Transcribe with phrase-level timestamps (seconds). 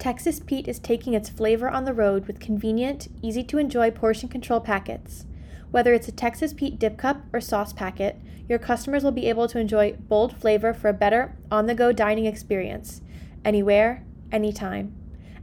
[0.00, 4.30] Texas Pete is taking its flavor on the road with convenient, easy to enjoy portion
[4.30, 5.26] control packets.
[5.70, 8.18] Whether it's a Texas Pete dip cup or sauce packet,
[8.48, 11.92] your customers will be able to enjoy bold flavor for a better on the go
[11.92, 13.02] dining experience.
[13.44, 14.02] Anywhere,
[14.32, 14.96] anytime.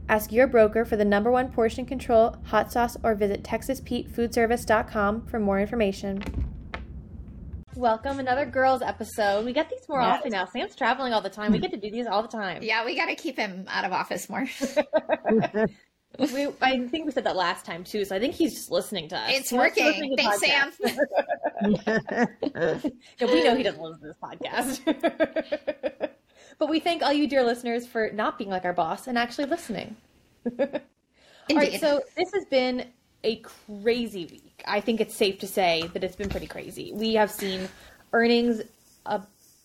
[0.08, 5.38] Ask your broker for the number one portion control hot sauce or visit TexasPeteFoodService.com for
[5.38, 6.20] more information.
[7.78, 9.44] Welcome, another girls episode.
[9.44, 10.18] We get these more Yes.
[10.18, 10.46] often now.
[10.46, 11.52] Sam's traveling all the time.
[11.52, 12.60] We get to do these all the time.
[12.60, 14.46] Yeah, we got to keep him out of office more.
[16.18, 19.10] We, I think we said that last time too, so I think he's just listening
[19.10, 19.30] to us.
[19.30, 20.16] It's He working.
[20.16, 20.40] Thanks.
[20.40, 20.72] Sam.
[23.20, 26.10] Yeah, we know he doesn't listen to this podcast.
[26.58, 29.44] but we thank all you dear listeners for not being like our boss and actually
[29.44, 29.94] listening.
[30.58, 30.66] All
[31.52, 32.86] right, so this has been
[33.22, 34.47] a crazy week.
[34.66, 36.92] I think it's safe to say that it's been pretty crazy.
[36.92, 37.68] We have seen
[38.12, 38.62] earnings
[39.06, 39.20] uh,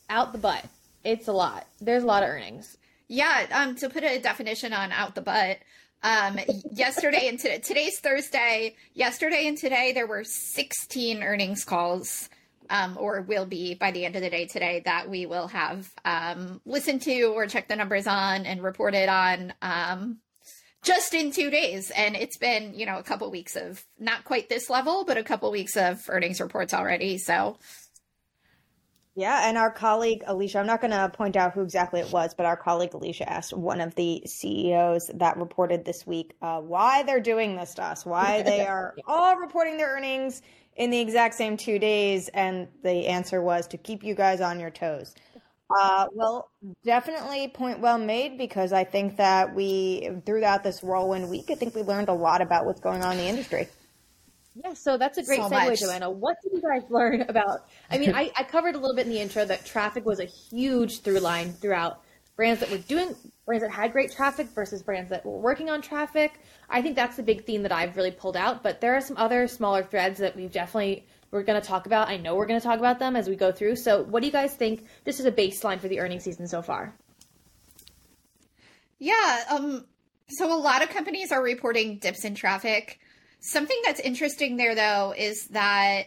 [0.10, 0.66] out the butt.
[1.04, 1.68] It's a lot.
[1.82, 2.78] There's a lot of earnings.
[3.08, 5.60] Yeah, um, to put a definition on out the butt,
[6.04, 6.40] um,
[6.72, 8.76] yesterday and today, today's Thursday.
[8.94, 12.30] Yesterday and today, there were 16 earnings calls,
[12.70, 15.90] um, or will be by the end of the day today that we will have
[16.04, 20.18] um, listened to or checked the numbers on and reported on um,
[20.84, 21.92] just in two days.
[21.92, 25.24] And it's been, you know, a couple weeks of not quite this level, but a
[25.24, 27.18] couple weeks of earnings reports already.
[27.18, 27.58] So
[29.16, 32.34] Yeah, and our colleague Alicia, I'm not going to point out who exactly it was,
[32.34, 37.04] but our colleague Alicia asked one of the CEOs that reported this week uh, why
[37.04, 40.42] they're doing this to us, why they are all reporting their earnings
[40.76, 44.60] in the exact same two days, and the answer was to keep you guys on
[44.60, 45.14] your toes.
[45.76, 46.50] Uh, well,
[46.84, 51.76] definitely point well made because I think that we, throughout this whirlwind week, I think
[51.76, 53.68] we learned a lot about what's going on in the industry.
[54.56, 55.80] Yeah, so that's a great So segue, much.
[55.80, 56.12] Joanna.
[56.12, 57.66] What did you guys learn about?
[57.90, 60.26] I mean, I, I covered a little bit in the intro that traffic was a
[60.26, 62.02] huge through line throughout
[62.36, 65.82] brands that were doing brands that had great traffic versus brands that were working on
[65.82, 66.40] traffic.
[66.70, 68.62] I think that's the big theme that I've really pulled out.
[68.62, 72.08] But there are some other smaller threads that we've definitely we're going to talk about.
[72.08, 73.76] I know we're going to talk about them as we go through.
[73.78, 74.86] So, what do you guys think?
[75.04, 76.96] This is a baseline for the earnings season so far.
[79.00, 79.86] Yeah, um
[80.30, 83.00] so a lot of companies are reporting dips in traffic.
[83.42, 86.04] Something that's interesting there though is that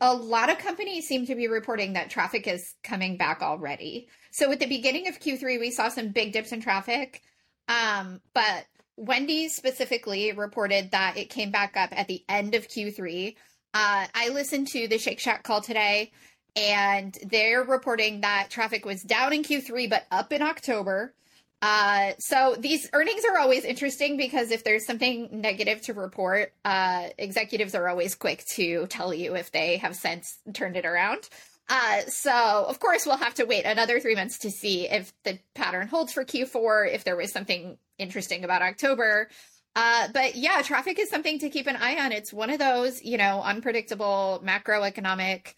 [0.00, 4.08] a lot of companies seem to be reporting that traffic is coming back already.
[4.30, 7.20] So at the beginning of Q3 we saw some big dips in traffic.
[7.68, 8.64] Um but
[8.96, 13.34] Wendy's specifically reported that it came back up at the end of Q3.
[13.74, 16.12] Uh I listened to the Shake Shack call today
[16.56, 21.14] and they're reporting that traffic was down in Q3 but up in October.
[21.62, 27.08] Uh, so these earnings are always interesting because if there's something negative to report, uh,
[27.18, 31.28] executives are always quick to tell you if they have since turned it around.
[31.68, 32.32] Uh, so
[32.66, 36.12] of course we'll have to wait another three months to see if the pattern holds
[36.12, 39.28] for Q4, if there was something interesting about October.
[39.76, 42.12] Uh, but yeah, traffic is something to keep an eye on.
[42.12, 45.54] It's one of those, you know, unpredictable macroeconomic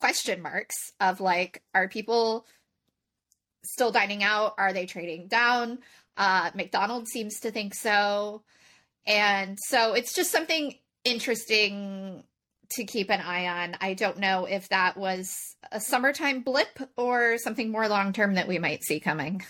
[0.00, 2.44] question marks of like, are people
[3.64, 4.54] still dining out?
[4.58, 5.78] Are they trading down?
[6.16, 8.42] Uh, McDonald's seems to think so.
[9.06, 12.24] And so it's just something interesting
[12.72, 13.76] to keep an eye on.
[13.80, 15.34] I don't know if that was
[15.70, 19.42] a summertime blip or something more long term that we might see coming.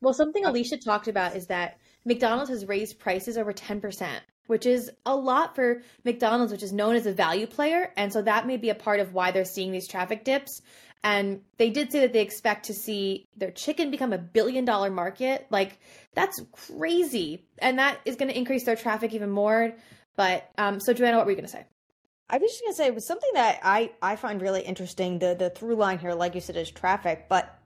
[0.00, 4.08] Well, something Alicia talked about is that McDonald's has raised prices over 10%,
[4.46, 7.92] which is a lot for McDonald's, which is known as a value player.
[7.96, 10.62] And so that may be a part of why they're seeing these traffic dips.
[11.04, 14.90] And they did say that they expect to see their chicken become a billion dollar
[14.90, 15.46] market.
[15.50, 15.78] Like,
[16.14, 17.44] that's crazy.
[17.58, 19.74] And that is going to increase their traffic even more.
[20.14, 21.64] But, um, so Joanna, what were you going to say?
[22.32, 25.18] I was just gonna say it was something that I, I find really interesting.
[25.18, 27.58] The the through line here, like you said, is traffic, but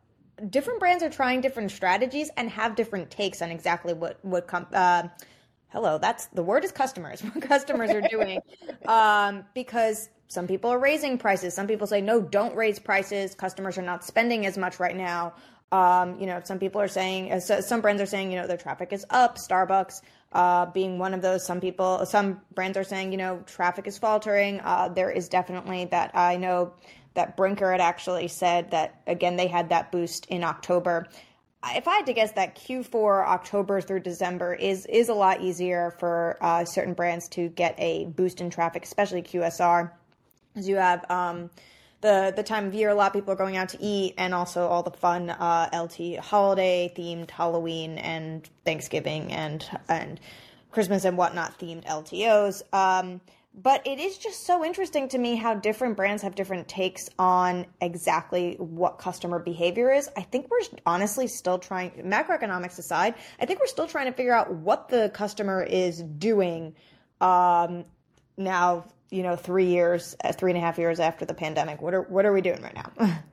[0.50, 4.66] different brands are trying different strategies and have different takes on exactly what what com-
[4.72, 5.04] uh,
[5.68, 8.40] hello that's the word is customers what customers are doing.
[8.86, 11.54] Um, because some people are raising prices.
[11.54, 13.34] Some people say no don't raise prices.
[13.34, 15.34] Customers are not spending as much right now.
[15.72, 18.46] Um, you know some people are saying uh, so- some brands are saying you know
[18.46, 20.00] their traffic is up starbucks
[20.32, 23.98] uh, being one of those some people some brands are saying you know traffic is
[23.98, 24.60] faltering.
[24.60, 26.72] Uh, there is definitely that i know
[27.16, 31.06] that brinker had actually said that again they had that boost in october
[31.74, 35.94] if I had to guess, that Q4 October through December is is a lot easier
[35.98, 39.90] for uh, certain brands to get a boost in traffic, especially QSR,
[40.54, 41.50] as you have um,
[42.02, 44.34] the the time of year a lot of people are going out to eat, and
[44.34, 50.20] also all the fun uh, LT holiday themed Halloween and Thanksgiving and and
[50.70, 52.62] Christmas and whatnot themed LTOs.
[52.72, 53.20] Um,
[53.56, 57.64] but it is just so interesting to me how different brands have different takes on
[57.80, 60.10] exactly what customer behavior is.
[60.14, 64.34] I think we're honestly still trying, macroeconomics aside, I think we're still trying to figure
[64.34, 66.74] out what the customer is doing
[67.22, 67.86] um,
[68.36, 71.80] now, you know, three years, uh, three and a half years after the pandemic.
[71.80, 73.22] What are, what are we doing right now?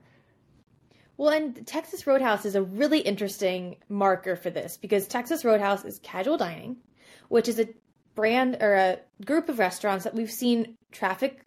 [1.16, 6.00] Well, and Texas Roadhouse is a really interesting marker for this because Texas Roadhouse is
[6.00, 6.78] casual dining,
[7.30, 7.68] which is a
[8.16, 11.46] brand or a group of restaurants that we've seen traffic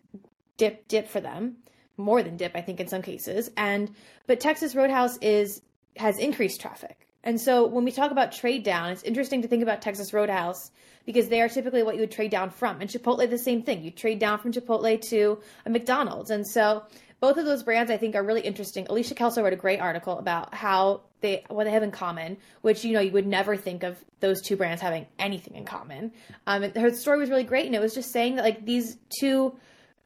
[0.57, 1.57] dip dip for them
[1.97, 3.51] more than dip i think in some cases.
[3.57, 3.95] And
[4.27, 5.63] but texas roadhouse is
[5.97, 7.09] has increased traffic.
[7.25, 10.71] And so when we talk about trade down it's interesting to think about texas roadhouse
[11.07, 12.81] because they are typically what you would trade down from.
[12.81, 13.83] And chipotle the same thing.
[13.83, 16.31] You trade down from chipotle to a mcdonald's.
[16.31, 16.83] And so
[17.21, 18.87] both of those brands I think are really interesting.
[18.89, 22.85] Alicia Kelso wrote a great article about how they what they have in common, which
[22.85, 26.13] you know you would never think of those two brands having anything in common.
[26.47, 29.57] Um, her story was really great, and it was just saying that like these two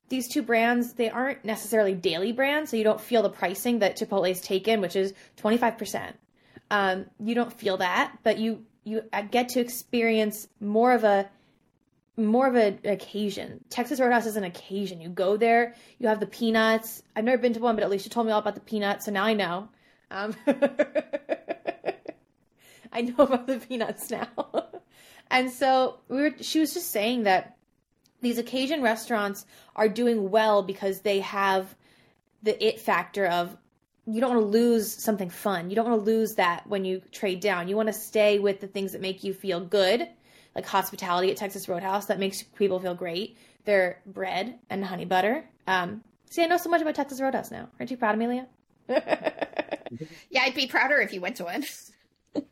[0.08, 3.98] these two brands they aren't necessarily daily brands, so you don't feel the pricing that
[3.98, 6.16] Chipotle's taken, which is twenty five percent.
[6.70, 11.28] Um, you don't feel that, but you you get to experience more of a
[12.26, 13.64] more of an occasion.
[13.70, 15.00] Texas Roadhouse is an occasion.
[15.00, 17.02] You go there, you have the peanuts.
[17.14, 19.06] I've never been to one, but at least you told me all about the peanuts,
[19.06, 19.68] so now I know.
[20.10, 20.34] Um,
[22.92, 24.28] I know about the peanuts now.
[25.30, 26.32] and so we were.
[26.40, 27.56] She was just saying that
[28.20, 29.46] these occasion restaurants
[29.76, 31.74] are doing well because they have
[32.42, 33.56] the it factor of
[34.06, 35.70] you don't want to lose something fun.
[35.70, 37.68] You don't want to lose that when you trade down.
[37.68, 40.08] You want to stay with the things that make you feel good
[40.54, 43.36] like hospitality at Texas Roadhouse that makes people feel great.
[43.64, 45.44] Their bread and honey butter.
[45.66, 47.68] Um, see, I know so much about Texas Roadhouse now.
[47.78, 48.46] Aren't you proud Amelia?
[48.88, 51.64] yeah, I'd be prouder if you went to one.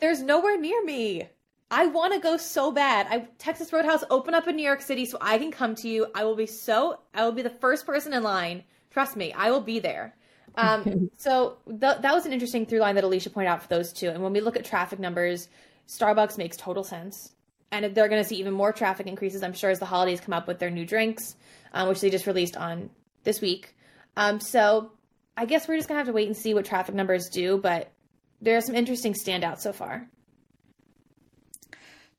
[0.00, 1.28] There's nowhere near me.
[1.70, 3.06] I want to go so bad.
[3.08, 6.06] I Texas Roadhouse open up in New York City so I can come to you.
[6.14, 8.64] I will be so I will be the first person in line.
[8.90, 10.16] Trust me, I will be there.
[10.56, 13.92] Um, so th- that was an interesting through line that Alicia pointed out for those
[13.92, 14.08] two.
[14.08, 15.48] And when we look at traffic numbers,
[15.90, 17.32] Starbucks makes total sense.
[17.72, 20.32] And they're going to see even more traffic increases, I'm sure, as the holidays come
[20.32, 21.36] up with their new drinks,
[21.72, 22.90] um, which they just released on
[23.24, 23.74] this week.
[24.16, 24.92] Um, so
[25.36, 27.58] I guess we're just going to have to wait and see what traffic numbers do,
[27.58, 27.92] but
[28.40, 30.08] there are some interesting standouts so far.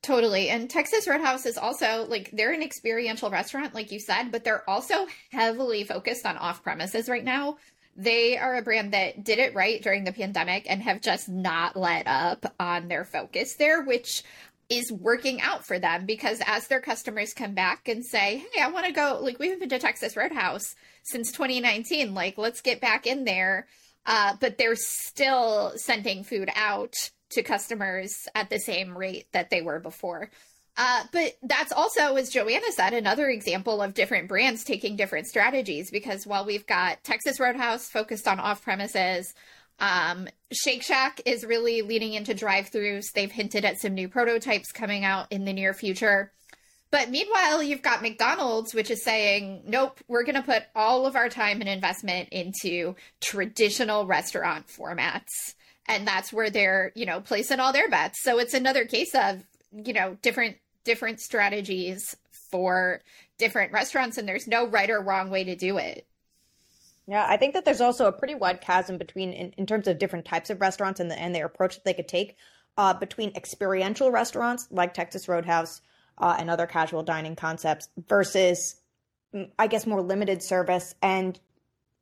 [0.02, 0.50] Totally.
[0.50, 4.68] And Texas Roadhouse is also like they're an experiential restaurant, like you said, but they're
[4.68, 7.58] also heavily focused on off premises right now.
[7.96, 11.76] They are a brand that did it right during the pandemic and have just not
[11.76, 14.24] let up on their focus there, which
[14.70, 18.72] is working out for them because as their customers come back and say, Hey, I
[18.72, 22.80] want to go, like, we haven't been to Texas Roadhouse since 2019, like, let's get
[22.80, 23.68] back in there.
[24.06, 26.96] Uh, but they're still sending food out
[27.32, 30.30] to customers at the same rate that they were before.
[30.78, 35.92] Uh, but that's also, as Joanna said, another example of different brands taking different strategies
[35.92, 39.34] because while we've got Texas Roadhouse focused on off premises,
[39.80, 43.12] um, Shake Shack is really leaning into drive throughs.
[43.14, 46.32] They've hinted at some new prototypes coming out in the near future.
[46.90, 51.16] But meanwhile, you've got McDonald's, which is saying, nope, we're going to put all of
[51.16, 55.56] our time and investment into traditional restaurant formats.
[55.88, 58.22] And that's where they're, you know, placing all their bets.
[58.22, 63.02] So it's another case of you know different different strategies for
[63.38, 66.06] different restaurants and there's no right or wrong way to do it.
[67.08, 70.00] Yeah i think that there's also a pretty wide chasm between in, in terms of
[70.00, 72.38] different types of restaurants and the and their approach that they could take
[72.78, 75.82] uh, between experiential restaurants like texas roadhouse
[76.18, 78.76] uh, and other casual dining concepts versus
[79.34, 80.96] mm, i guess more limited service.
[81.02, 81.40] And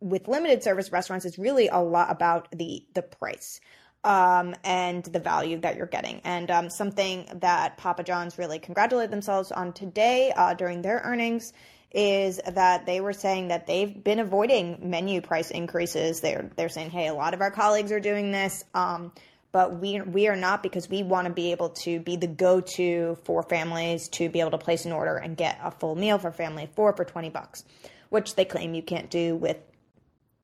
[0.01, 3.59] with limited service restaurants it's really a lot about the the price
[4.03, 6.21] um, and the value that you're getting.
[6.23, 11.53] And um, something that Papa John's really congratulated themselves on today uh, during their earnings
[11.91, 16.21] is that they were saying that they've been avoiding menu price increases.
[16.21, 18.63] They're they're saying, hey, a lot of our colleagues are doing this.
[18.73, 19.11] Um,
[19.51, 23.17] but we we are not because we want to be able to be the go-to
[23.23, 26.31] for families to be able to place an order and get a full meal for
[26.31, 27.63] family four for 20 bucks,
[28.09, 29.57] which they claim you can't do with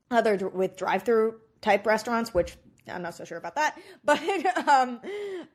[0.10, 2.58] other with drive-through type restaurants, which
[2.88, 4.20] I'm not so sure about that, but
[4.68, 5.02] um,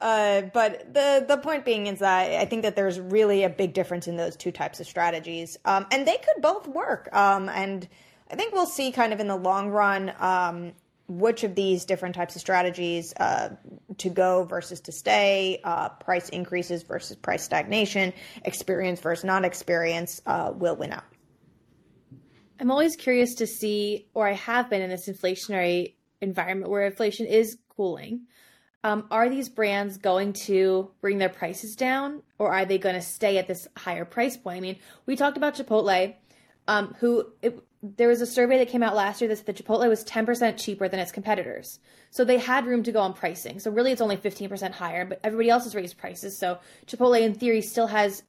[0.01, 3.73] uh, but the the point being is that I think that there's really a big
[3.73, 7.09] difference in those two types of strategies, um, and they could both work.
[7.15, 7.89] Um, and
[8.31, 10.73] I think we'll see kind of in the long run um,
[11.11, 13.51] which of these different types of strategies uh,
[13.99, 18.13] to go versus to stay, uh, price increases versus price stagnation,
[18.45, 21.05] experience versus non experience uh, will win out.
[22.61, 27.27] I'm always curious to see, or I have been in this inflationary environment where inflation
[27.27, 28.27] is cooling.
[28.83, 33.03] um, are these brands going to bring their prices down or are they going to
[33.03, 34.57] stay at this higher price point?
[34.57, 36.15] I mean, we talked about Chipotle,
[36.67, 39.57] um, who it, there was a survey that came out last year that said that
[39.57, 41.79] Chipotle was 10% cheaper than its competitors.
[42.11, 43.59] So they had room to go on pricing.
[43.61, 46.39] So really it's only 15% higher, but everybody else has raised prices.
[46.39, 48.23] So Chipotle in theory still has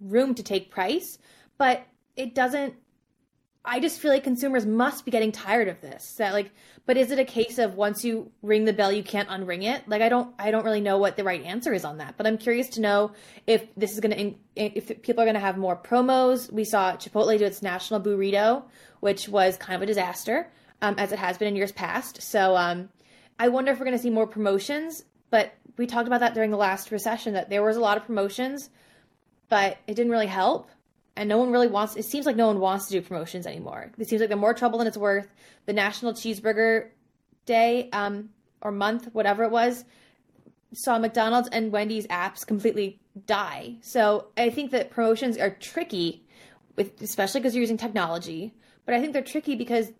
[0.00, 1.18] room to take price,
[1.58, 2.74] but it doesn't
[3.64, 6.14] I just feel like consumers must be getting tired of this.
[6.14, 6.50] That like,
[6.84, 9.88] but is it a case of once you ring the bell, you can't unring it?
[9.88, 12.16] Like, I don't, I don't really know what the right answer is on that.
[12.16, 13.12] But I'm curious to know
[13.46, 16.52] if this is going to, if people are going to have more promos.
[16.52, 18.64] We saw Chipotle do its national burrito,
[18.98, 20.50] which was kind of a disaster,
[20.80, 22.20] um, as it has been in years past.
[22.20, 22.88] So, um,
[23.38, 25.04] I wonder if we're going to see more promotions.
[25.30, 28.04] But we talked about that during the last recession that there was a lot of
[28.06, 28.70] promotions,
[29.48, 30.68] but it didn't really help
[31.16, 33.92] and no one really wants it seems like no one wants to do promotions anymore.
[33.98, 35.28] It seems like they're more trouble than it's worth.
[35.66, 36.88] The national cheeseburger
[37.46, 39.84] day um, or month whatever it was
[40.74, 43.76] saw mcdonald's and wendy's apps completely die.
[43.82, 46.24] So i think that promotions are tricky
[46.76, 48.54] with especially because you're using technology
[48.86, 49.92] but i think they're tricky because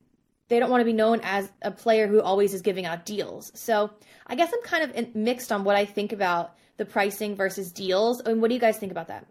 [0.49, 3.53] they don't want to be known as a player who always is giving out deals.
[3.55, 3.91] So
[4.27, 8.21] i guess i'm kind of mixed on what i think about the pricing versus deals.
[8.21, 9.27] I and mean, what do you guys think about that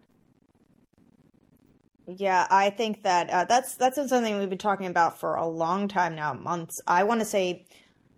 [2.06, 5.88] yeah, I think that uh, that's that's something we've been talking about for a long
[5.88, 6.80] time now, months.
[6.86, 7.66] I want to say,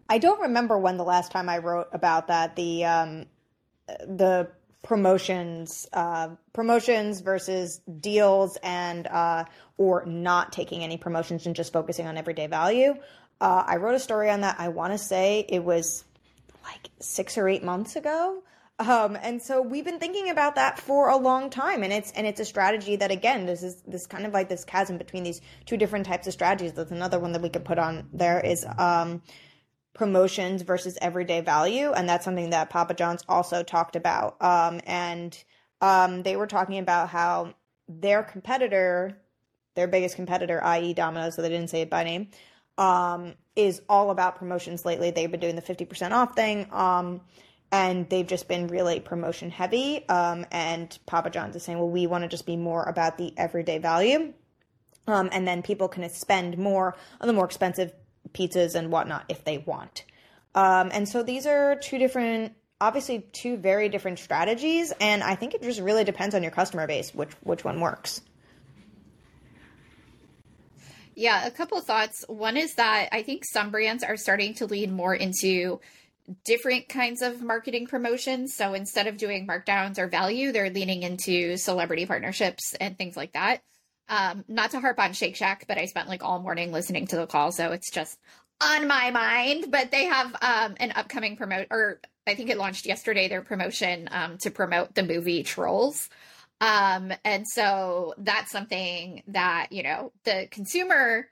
[0.09, 2.57] I don't remember when the last time I wrote about that.
[2.57, 3.26] The um,
[3.87, 4.49] the
[4.83, 9.45] promotions, uh, promotions versus deals, and uh,
[9.76, 12.95] or not taking any promotions and just focusing on everyday value.
[13.41, 14.57] Uh, I wrote a story on that.
[14.59, 16.05] I want to say it was
[16.62, 18.43] like six or eight months ago.
[18.81, 22.26] Um, and so we've been thinking about that for a long time, and it's and
[22.26, 25.40] it's a strategy that again, this is this kind of like this chasm between these
[25.64, 26.73] two different types of strategies.
[26.73, 29.23] That's another one that we could put on there is um,
[29.93, 34.43] promotions versus everyday value, and that's something that Papa John's also talked about.
[34.43, 35.40] Um, and
[35.81, 37.54] um, they were talking about how
[37.88, 39.16] their competitor,
[39.76, 42.28] their biggest competitor, i.e., Domino's, so they didn't say it by name,
[42.76, 45.12] um, is all about promotions lately.
[45.12, 46.66] They've been doing the fifty percent off thing.
[47.75, 50.09] And they've just been really promotion heavy.
[50.09, 53.35] Um, and Papa John's is saying, well, we want to just be more about the
[53.37, 54.33] everyday value.
[55.09, 57.93] Um, and then people can spend more on the more expensive
[58.33, 60.04] pizzas and whatnot if they want.
[60.54, 64.93] Um, and so these are two different, obviously two very different strategies.
[65.00, 68.21] And I think it just really depends on your customer base, which, which one works.
[71.16, 72.25] Yeah, a couple of thoughts.
[72.28, 75.81] One is that I think some brands are starting to lean more into
[76.45, 78.54] different kinds of marketing promotions.
[78.54, 83.33] So instead of doing markdowns or value, they're leaning into celebrity partnerships and things like
[83.33, 83.62] that.
[84.09, 87.16] Um, not to harp on Shake Shack, but I spent like all morning listening to
[87.16, 88.19] the call, so it's just
[88.62, 89.66] on my mind.
[89.71, 93.28] But they have um, an upcoming promote, or I think it launched yesterday.
[93.28, 96.11] Their promotion um, to promote the movie Trolls.
[96.61, 101.28] Um, and so that's something that you know the consumer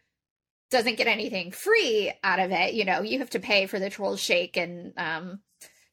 [0.73, 2.75] doesn't get anything free out of it.
[2.75, 5.41] You know, you have to pay for the troll shake and um,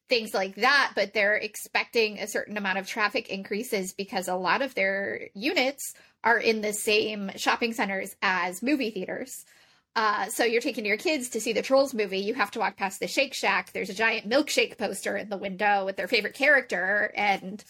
[0.08, 4.62] things like that, but they're expecting a certain amount of traffic increases because a lot
[4.62, 5.94] of their units
[6.24, 9.44] are in the same shopping centers as movie theaters.
[9.96, 12.18] Uh, so you're taking your kids to see the Trolls movie.
[12.18, 13.72] You have to walk past the Shake Shack.
[13.72, 17.64] There's a giant milkshake poster in the window with their favorite character, and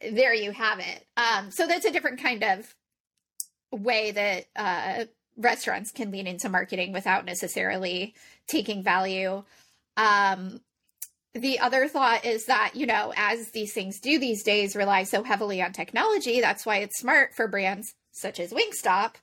[0.00, 1.06] there you have it.
[1.16, 2.74] Um, so that's a different kind of
[3.70, 5.04] way that uh,
[5.38, 8.14] restaurants can lean into marketing without necessarily
[8.46, 9.44] taking value.
[9.96, 10.60] Um,
[11.34, 15.22] the other thought is that, you know, as these things do these days rely so
[15.22, 19.14] heavily on technology, that's why it's smart for brands such as Wingstop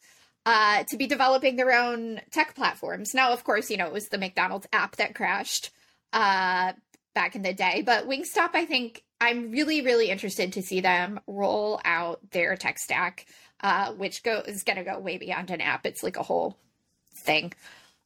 [0.45, 3.13] uh, to be developing their own tech platforms.
[3.13, 5.71] Now, of course, you know, it was the McDonald's app that crashed
[6.13, 6.73] uh,
[7.13, 11.19] back in the day, but Wingstop, I think I'm really, really interested to see them
[11.27, 13.25] roll out their tech stack
[13.61, 15.85] uh, which go is going to go way beyond an app.
[15.85, 16.57] It's like a whole
[17.13, 17.53] thing.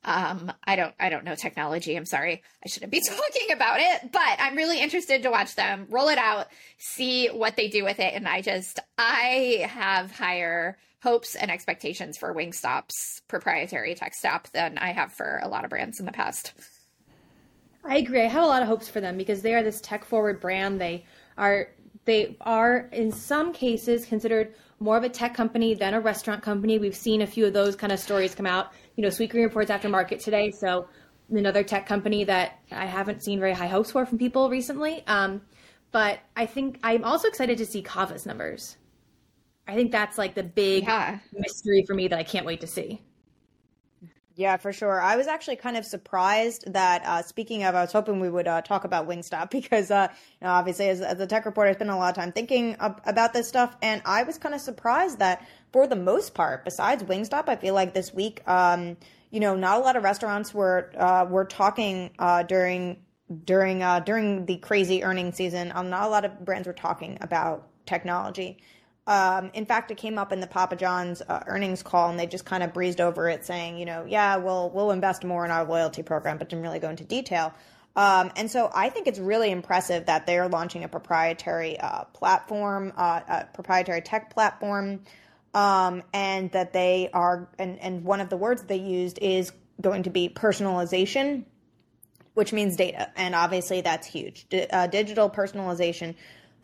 [0.03, 1.95] Um, I don't I don't know technology.
[1.95, 2.41] I'm sorry.
[2.63, 6.17] I shouldn't be talking about it, but I'm really interested to watch them roll it
[6.17, 11.51] out, see what they do with it, and I just I have higher hopes and
[11.51, 16.05] expectations for Wingstop's proprietary tech stack than I have for a lot of brands in
[16.05, 16.53] the past.
[17.83, 18.21] I agree.
[18.21, 20.79] I have a lot of hopes for them because they are this tech forward brand.
[20.79, 21.05] They
[21.37, 21.69] are
[22.09, 26.79] they are in some cases considered more of a tech company than a restaurant company.
[26.79, 28.71] We've seen a few of those kind of stories come out.
[28.95, 30.87] You know, Sweetgreen reports after market today, so
[31.29, 35.03] another tech company that I haven't seen very high hopes for from people recently.
[35.05, 35.41] Um,
[35.91, 38.77] but I think I'm also excited to see Cava's numbers.
[39.67, 41.19] I think that's like the big yeah.
[41.31, 43.03] mystery for me that I can't wait to see.
[44.39, 45.01] Yeah, for sure.
[45.01, 48.47] I was actually kind of surprised that, uh, speaking of, I was hoping we would
[48.47, 51.73] uh, talk about Wingstop because, uh, you know, obviously, as, as a tech reporter, I
[51.73, 53.75] spent a lot of time thinking ab- about this stuff.
[53.81, 57.73] And I was kind of surprised that, for the most part, besides Wingstop, I feel
[57.73, 58.95] like this week, um,
[59.29, 62.97] you know, not a lot of restaurants were uh, were talking uh, during
[63.43, 65.71] during uh, during the crazy earning season.
[65.75, 68.57] Um, not a lot of brands were talking about technology.
[69.09, 72.27] Um, in fact, it came up in the Papa John's uh, earnings call, and they
[72.27, 75.49] just kind of breezed over it, saying, you know, yeah, we'll we'll invest more in
[75.49, 77.51] our loyalty program, but didn't really go into detail.
[77.95, 82.93] Um, and so I think it's really impressive that they're launching a proprietary uh, platform,
[82.95, 85.01] uh, a proprietary tech platform,
[85.55, 89.51] um, and that they are, and, and one of the words they used is
[89.81, 91.45] going to be personalization,
[92.35, 93.09] which means data.
[93.15, 94.47] And obviously that's huge.
[94.49, 96.13] D- uh, digital personalization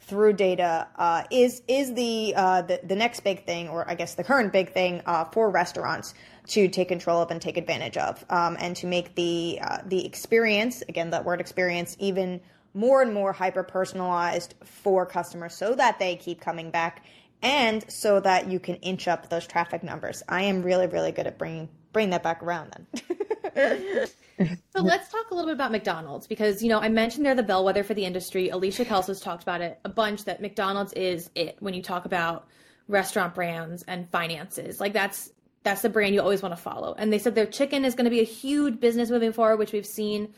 [0.08, 4.16] through data uh, is is the, uh, the the next big thing, or I guess
[4.16, 6.14] the current big thing uh, for restaurants
[6.48, 10.06] to take control of and take advantage of, um, and to make the uh, the
[10.06, 12.40] experience again that word experience even
[12.74, 17.04] more and more hyper personalized for customers, so that they keep coming back,
[17.42, 20.22] and so that you can inch up those traffic numbers.
[20.30, 24.08] I am really really good at bringing bring that back around then.
[24.40, 27.44] so let's talk a little bit about McDonald's because you know I mentioned they're the
[27.44, 28.50] bellwether for the industry.
[28.50, 32.48] Alicia Kelso's talked about it a bunch that McDonald's is it when you talk about
[32.88, 34.80] restaurant brands and finances.
[34.80, 35.32] Like that's
[35.64, 36.94] that's the brand you always want to follow.
[36.98, 39.74] And they said their chicken is going to be a huge business moving forward, which
[39.74, 40.34] we've seen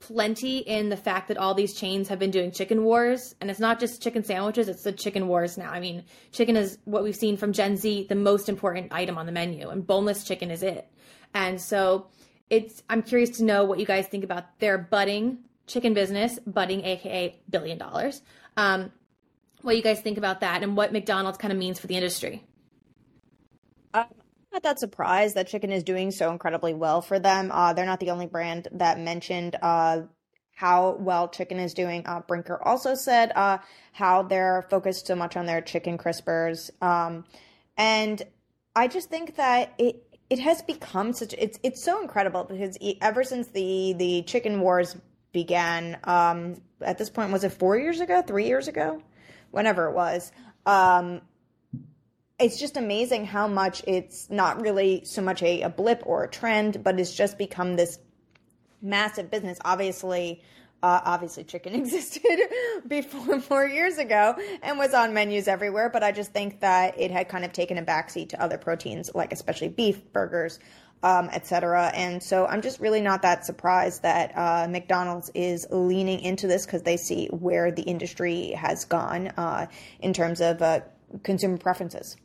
[0.00, 3.58] plenty in the fact that all these chains have been doing chicken wars and it's
[3.58, 7.16] not just chicken sandwiches it's the chicken wars now i mean chicken is what we've
[7.16, 10.62] seen from gen z the most important item on the menu and boneless chicken is
[10.62, 10.88] it
[11.34, 12.06] and so
[12.50, 16.84] it's I'm curious to know what you guys think about their budding chicken business, budding
[16.84, 18.22] aka billion dollars.
[18.56, 18.92] Um,
[19.62, 22.44] what you guys think about that and what McDonald's kind of means for the industry.
[23.92, 24.06] I'm
[24.52, 27.50] not that surprised that chicken is doing so incredibly well for them.
[27.52, 30.02] Uh, they're not the only brand that mentioned uh,
[30.54, 32.06] how well chicken is doing.
[32.06, 33.58] Uh, Brinker also said uh,
[33.92, 36.70] how they're focused so much on their chicken crispers.
[36.82, 37.24] Um,
[37.76, 38.22] and
[38.74, 43.24] I just think that it it has become such it's it's so incredible because ever
[43.24, 44.96] since the the chicken wars
[45.32, 48.22] began um at this point was it 4 years ago?
[48.22, 49.02] 3 years ago?
[49.50, 50.32] Whenever it was.
[50.66, 51.22] Um
[52.38, 56.28] it's just amazing how much it's not really so much a, a blip or a
[56.28, 57.98] trend but it's just become this
[58.82, 59.58] massive business.
[59.64, 60.42] Obviously
[60.82, 62.38] uh, obviously, chicken existed
[62.88, 67.10] before four years ago and was on menus everywhere, but I just think that it
[67.10, 70.58] had kind of taken a backseat to other proteins, like especially beef, burgers,
[71.02, 71.90] um, etc.
[71.94, 76.66] And so I'm just really not that surprised that uh, McDonald's is leaning into this
[76.66, 79.66] because they see where the industry has gone uh,
[80.00, 80.80] in terms of uh,
[81.22, 82.16] consumer preferences.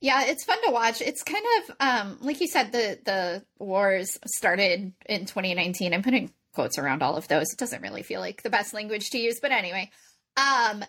[0.00, 1.02] Yeah, it's fun to watch.
[1.02, 5.92] It's kind of um like you said the the wars started in 2019.
[5.92, 7.52] I'm putting quotes around all of those.
[7.52, 9.90] It doesn't really feel like the best language to use, but anyway.
[10.36, 10.84] Um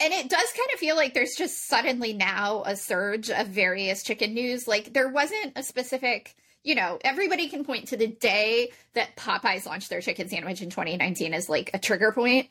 [0.00, 4.02] and it does kind of feel like there's just suddenly now a surge of various
[4.02, 4.66] chicken news.
[4.66, 9.66] Like there wasn't a specific, you know, everybody can point to the day that Popeyes
[9.66, 12.48] launched their chicken sandwich in 2019 as like a trigger point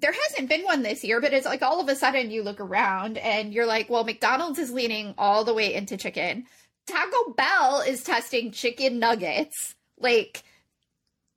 [0.00, 2.60] there hasn't been one this year, but it's like all of a sudden you look
[2.60, 6.46] around and you're like, well, McDonald's is leaning all the way into chicken.
[6.86, 9.74] Taco Bell is testing chicken nuggets.
[9.98, 10.42] Like,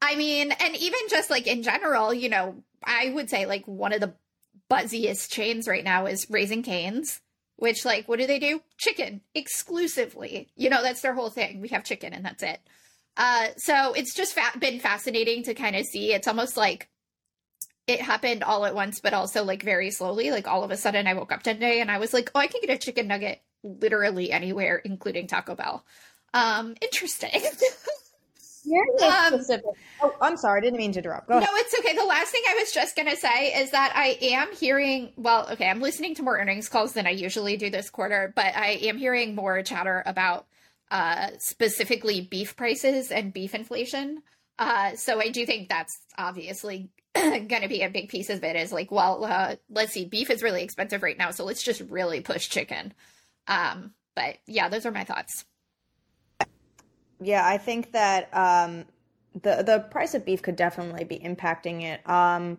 [0.01, 3.93] I mean, and even just like in general, you know, I would say like one
[3.93, 4.13] of the
[4.69, 7.19] buzziest chains right now is Raising Cane's,
[7.57, 8.61] which like, what do they do?
[8.77, 10.49] Chicken exclusively.
[10.55, 11.61] You know, that's their whole thing.
[11.61, 12.59] We have chicken and that's it.
[13.17, 16.13] Uh, so it's just fa- been fascinating to kind of see.
[16.13, 16.87] It's almost like
[17.91, 20.31] it happened all at once, but also like very slowly.
[20.31, 22.47] Like all of a sudden, I woke up today and I was like, oh, I
[22.47, 25.85] can get a chicken nugget literally anywhere, including Taco Bell.
[26.33, 27.29] Um, interesting.
[29.03, 29.41] um,
[30.01, 31.27] oh, I'm sorry, I didn't mean to interrupt.
[31.27, 31.95] Go no, it's okay.
[31.95, 35.11] The last thing I was just gonna say is that I am hearing.
[35.17, 38.55] Well, okay, I'm listening to more earnings calls than I usually do this quarter, but
[38.55, 40.47] I am hearing more chatter about
[40.89, 44.21] uh, specifically beef prices and beef inflation.
[44.59, 46.89] Uh, so I do think that's obviously
[47.47, 50.29] going to be a big piece of it is like, well, uh, let's see, beef
[50.29, 52.93] is really expensive right now, so let's just really push chicken.
[53.47, 55.45] Um, but yeah, those are my thoughts.
[57.21, 58.85] Yeah, I think that um,
[59.33, 62.07] the the price of beef could definitely be impacting it.
[62.09, 62.57] Um,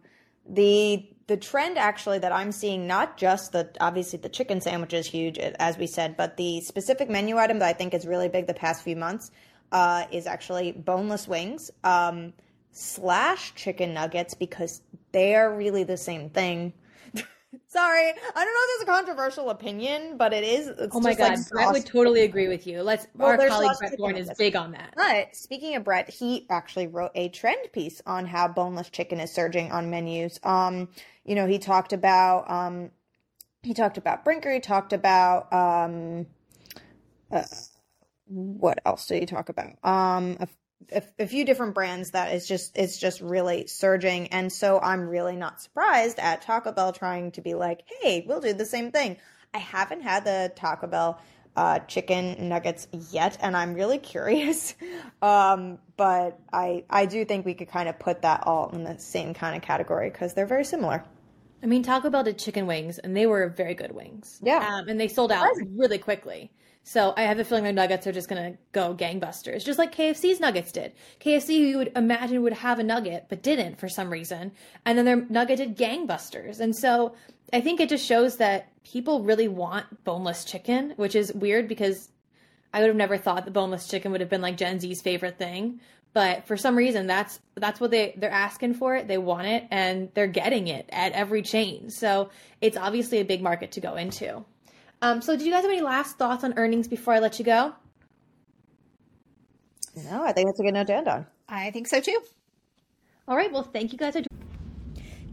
[0.49, 5.07] the the trend actually that I'm seeing, not just the obviously the chicken sandwich is
[5.07, 8.47] huge, as we said, but the specific menu item that I think is really big
[8.47, 9.31] the past few months
[9.73, 11.71] uh, is actually boneless wings.
[11.83, 12.33] Um,
[12.73, 14.83] slash chicken nuggets because
[15.13, 16.73] they are really the same thing.
[17.69, 20.69] Sorry, I don't know if it's a controversial opinion, but it is.
[20.69, 22.83] It's oh my just god, like Brett would totally agree with you.
[22.83, 24.95] Let's Well, our colleague Brett is big on that.
[24.97, 29.31] But speaking of Brett, he actually wrote a trend piece on how boneless chicken is
[29.31, 30.41] surging on menus.
[30.43, 30.89] Um,
[31.25, 32.91] you know, he talked about um,
[33.63, 34.51] he talked about Brinker.
[34.53, 36.27] He talked about um,
[37.31, 37.45] uh,
[38.27, 39.73] what else did he talk about?
[39.85, 40.49] Um, a,
[40.91, 45.09] a, a few different brands that is just it's just really surging, and so I'm
[45.09, 48.91] really not surprised at Taco Bell trying to be like, hey, we'll do the same
[48.91, 49.17] thing.
[49.55, 51.21] I haven't had the Taco Bell
[51.57, 54.75] uh, chicken nuggets yet, and I'm really curious.
[55.21, 58.99] Um, but I I do think we could kind of put that all in the
[58.99, 61.05] same kind of category because they're very similar.
[61.63, 64.41] I mean, Taco Bell did chicken wings, and they were very good wings.
[64.43, 64.69] Yeah.
[64.69, 66.51] um, and they sold out really quickly.
[66.85, 70.41] So I have a feeling their nuggets are just gonna go gangbusters, just like KFC's
[70.41, 70.93] nuggets did.
[71.21, 74.53] KFC, you would imagine would have a nugget, but didn't for some reason,
[74.85, 76.59] and then their nugget did gangbusters.
[76.61, 77.15] And so
[77.53, 82.09] I think it just shows that people really want boneless chicken, which is weird because
[82.75, 85.39] I would have never thought that boneless chicken would have been like Gen Z's favorite
[85.39, 85.81] thing.
[86.15, 89.09] But for some reason, that's that's what they they're asking for it.
[89.09, 91.91] They want it, and they're getting it at every chain.
[91.91, 94.45] So it's obviously a big market to go into.
[95.03, 97.45] Um, so, did you guys have any last thoughts on earnings before I let you
[97.45, 97.75] go?
[100.11, 101.27] No, I think that's a good note to end on.
[101.49, 102.21] I think so too.
[103.29, 103.53] All right.
[103.53, 104.17] Well, thank you guys.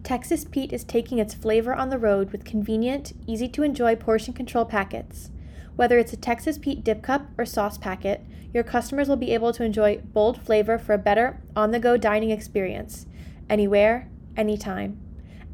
[0.04, 4.34] Texas Pete is taking its flavor on the road with convenient, easy to enjoy portion
[4.34, 5.30] control packets.
[5.76, 8.22] Whether it's a Texas Pete dip cup or sauce packet,
[8.54, 11.96] your customers will be able to enjoy bold flavor for a better on the go
[11.96, 13.06] dining experience.
[13.50, 15.00] Anywhere, anytime.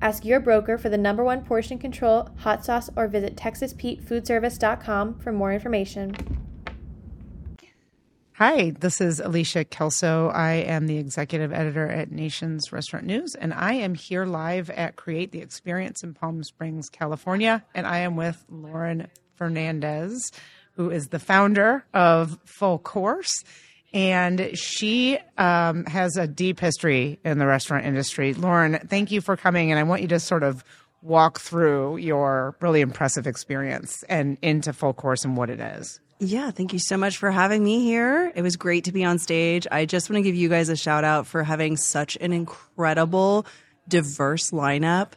[0.06, 5.32] Ask your broker for the number one portion control hot sauce or visit TexasPeteFoodService.com for
[5.32, 6.14] more information.
[8.34, 10.30] Hi, this is Alicia Kelso.
[10.30, 14.96] I am the executive editor at Nations Restaurant News, and I am here live at
[14.96, 17.66] Create the Experience in Palm Springs, California.
[17.74, 20.32] And I am with Lauren Fernandez,
[20.74, 23.44] who is the founder of Full Course.
[23.96, 28.34] And she um, has a deep history in the restaurant industry.
[28.34, 29.72] Lauren, thank you for coming.
[29.72, 30.66] And I want you to sort of
[31.02, 36.02] walk through your really impressive experience and into Full Course and what it is.
[36.20, 38.34] Yeah, thank you so much for having me here.
[38.36, 39.66] It was great to be on stage.
[39.72, 43.46] I just want to give you guys a shout out for having such an incredible,
[43.88, 45.12] diverse lineup.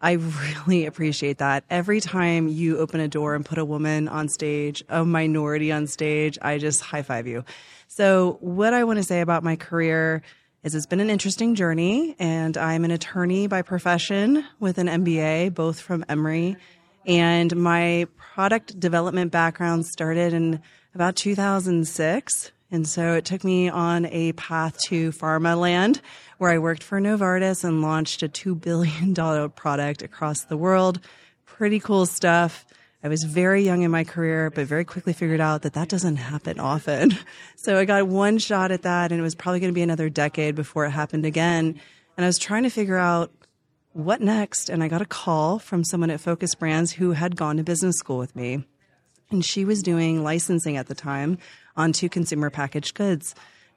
[0.00, 0.12] I
[0.66, 1.64] really appreciate that.
[1.70, 5.86] Every time you open a door and put a woman on stage, a minority on
[5.86, 7.44] stage, I just high five you.
[7.90, 10.22] So, what I want to say about my career
[10.62, 15.54] is it's been an interesting journey, and I'm an attorney by profession with an MBA,
[15.54, 16.58] both from Emory.
[17.06, 20.60] And my product development background started in
[20.94, 22.52] about 2006.
[22.70, 26.02] And so it took me on a path to pharma land
[26.36, 29.14] where I worked for Novartis and launched a $2 billion
[29.50, 31.00] product across the world.
[31.46, 32.66] Pretty cool stuff.
[33.02, 36.16] I was very young in my career, but very quickly figured out that that doesn't
[36.16, 37.16] happen often.
[37.60, 40.08] So I got one shot at that, and it was probably going to be another
[40.08, 41.80] decade before it happened again.
[42.16, 43.32] And I was trying to figure out
[43.92, 44.68] what next.
[44.68, 47.96] And I got a call from someone at Focus Brands who had gone to business
[47.96, 48.64] school with me.
[49.30, 51.38] And she was doing licensing at the time
[51.76, 53.34] onto consumer packaged goods.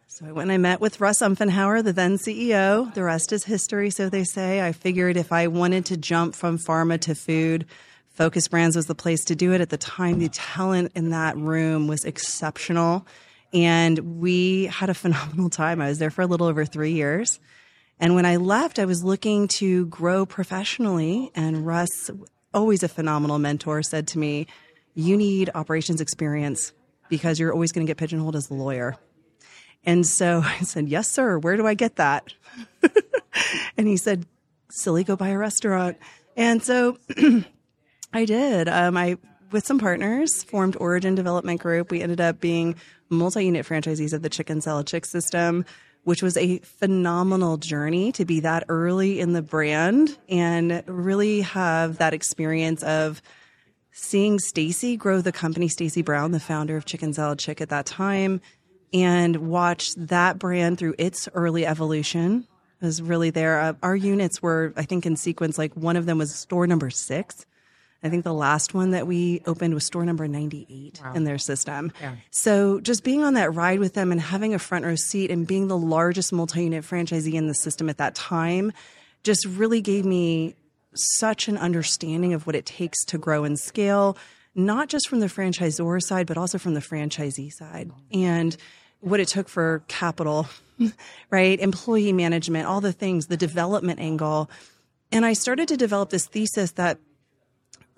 [0.08, 2.94] So I went I met with Russ Umphenour, the then CEO.
[2.94, 4.62] The rest is history, so they say.
[4.62, 7.66] I figured if I wanted to jump from pharma to food,
[8.13, 9.62] Focus Brands was the place to do it.
[9.62, 13.06] At the time, the talent in that room was exceptional.
[13.54, 15.82] And we had a phenomenal time.
[15.82, 17.39] I was there for a little over three years.
[18.00, 21.32] And when I left, I was looking to grow professionally.
[21.36, 22.10] And Russ,
[22.54, 24.47] always a phenomenal mentor, said to me,
[24.95, 26.74] You need operations experience
[27.10, 28.97] because you're always going to get pigeonholed as a lawyer.
[29.84, 31.38] And so I said, Yes, sir.
[31.38, 32.34] Where do I get that?
[33.78, 34.26] and he said,
[34.69, 35.97] Silly, go buy a restaurant.
[36.36, 36.97] And so
[38.13, 38.67] I did.
[38.67, 39.17] Um, I,
[39.52, 41.91] with some partners, formed Origin Development Group.
[41.91, 42.76] We ended up being
[43.10, 45.65] multi unit franchisees of the Chicken Salad Chick system
[46.04, 51.97] which was a phenomenal journey to be that early in the brand and really have
[51.97, 53.21] that experience of
[53.91, 57.86] seeing Stacy grow the company, Stacy Brown, the founder of Chicken Salad Chick at that
[57.86, 58.41] time,
[58.93, 62.47] and watch that brand through its early evolution
[62.82, 63.60] was really there.
[63.60, 66.89] Uh, our units were, I think, in sequence, like one of them was store number
[66.89, 67.45] six.
[68.04, 71.14] I think the last one that we opened was store number 98 wow.
[71.14, 71.92] in their system.
[72.02, 72.16] Yeah.
[72.32, 75.46] So just being on that ride with them and having a front row seat and
[75.46, 78.74] being the largest multi unit franchisee in the system at that time
[79.24, 80.56] just really gave me
[80.94, 84.18] such an understanding of what it takes to grow and scale,
[84.56, 87.92] not just from the franchisor side, but also from the franchisee side.
[88.12, 88.58] And
[89.00, 90.48] what it took for capital,
[91.30, 91.60] right?
[91.60, 94.50] Employee management, all the things, the development angle.
[95.12, 96.98] And I started to develop this thesis that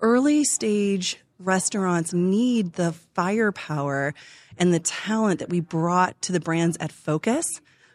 [0.04, 4.14] early stage restaurants need the firepower
[4.58, 7.46] and the talent that we brought to the brands at Focus,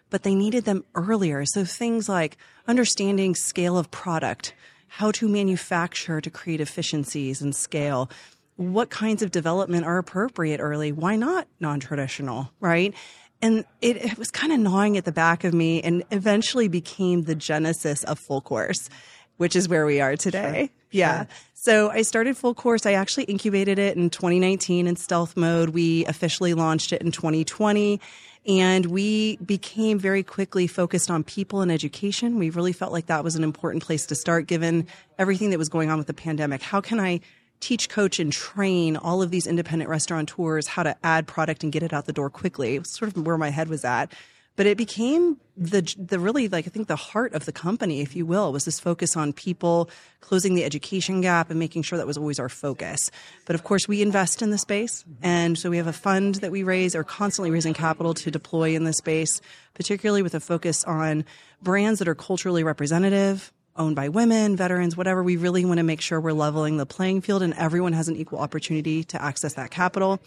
[0.09, 1.45] but they needed them earlier.
[1.45, 2.35] So things like
[2.67, 4.55] understanding scale of product,
[4.87, 8.09] how to manufacture to create efficiencies and scale,
[8.55, 12.95] what kinds of development are appropriate early, why not non traditional, right?
[13.39, 17.21] And it, it was kind of gnawing at the back of me and eventually became
[17.21, 18.89] the genesis of full course,
[19.37, 20.71] which is where we are today.
[20.71, 20.75] Sure.
[20.91, 21.17] Yeah.
[21.17, 21.27] Sure.
[21.61, 22.85] So I started full course.
[22.85, 25.71] I actually incubated it in 2019 in stealth mode.
[25.71, 27.99] We officially launched it in 2020
[28.47, 32.39] and we became very quickly focused on people and education.
[32.39, 35.67] We really felt like that was an important place to start given everything that was
[35.67, 36.61] going on with the pandemic.
[36.61, 37.19] How can I
[37.59, 41.83] teach, coach, and train all of these independent restaurateurs how to add product and get
[41.83, 42.75] it out the door quickly?
[42.75, 44.13] It was sort of where my head was at
[44.59, 48.13] but it became the the really like I think the heart of the company, if
[48.13, 52.05] you will, was this focus on people closing the education gap and making sure that
[52.05, 53.09] was always our focus.
[53.45, 56.51] But of course, we invest in the space, and so we have a fund that
[56.51, 59.39] we raise, or constantly raising capital to deploy in the space,
[59.75, 61.23] particularly with a focus on
[61.61, 65.23] brands that are culturally representative, owned by women, veterans, whatever.
[65.23, 68.17] We really want to make sure we're leveling the playing field and everyone has an
[68.17, 70.19] equal opportunity to access that capital.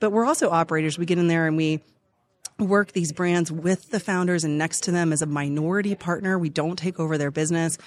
[0.00, 0.96] But we're also operators.
[0.96, 1.80] We get in there and we
[2.58, 6.38] work these brands with the founders and next to them as a minority partner.
[6.38, 7.78] We don't take over their business.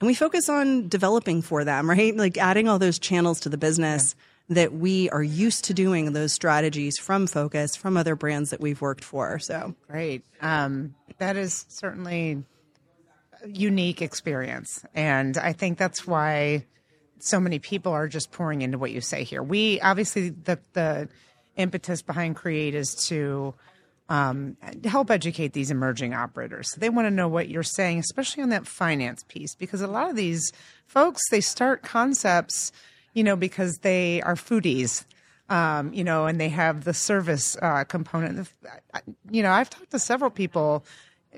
[0.00, 2.16] And we focus on developing for them, right?
[2.16, 4.14] Like adding all those channels to the business
[4.48, 4.54] yeah.
[4.54, 8.80] that we are used to doing those strategies from Focus, from other brands that we've
[8.80, 9.38] worked for.
[9.38, 10.24] So great.
[10.40, 12.44] Um, that is certainly
[13.42, 14.84] a unique experience.
[14.94, 16.64] And I think that's why
[17.18, 19.42] so many people are just pouring into what you say here.
[19.42, 21.08] We obviously, the, the
[21.56, 23.54] impetus behind Create is to
[24.08, 26.70] um, help educate these emerging operators.
[26.72, 29.86] So they want to know what you're saying, especially on that finance piece, because a
[29.86, 30.52] lot of these
[30.86, 32.72] folks they start concepts,
[33.12, 35.04] you know, because they are foodies.
[35.50, 38.46] Um, you know, and they have the service uh, component.
[39.30, 40.84] You know, I've talked to several people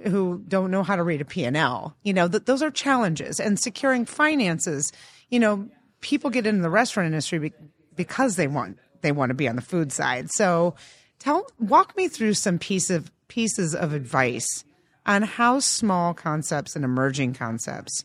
[0.08, 1.96] who don't know how to read a P&L.
[2.02, 3.38] You know, th- those are challenges.
[3.38, 4.92] And securing finances,
[5.28, 5.68] you know,
[6.00, 7.52] people get into the restaurant industry be-
[7.94, 10.28] because they want they want to be on the food side.
[10.30, 10.74] So
[11.20, 14.64] Tell walk me through some piece of pieces of advice
[15.06, 18.04] on how small concepts and emerging concepts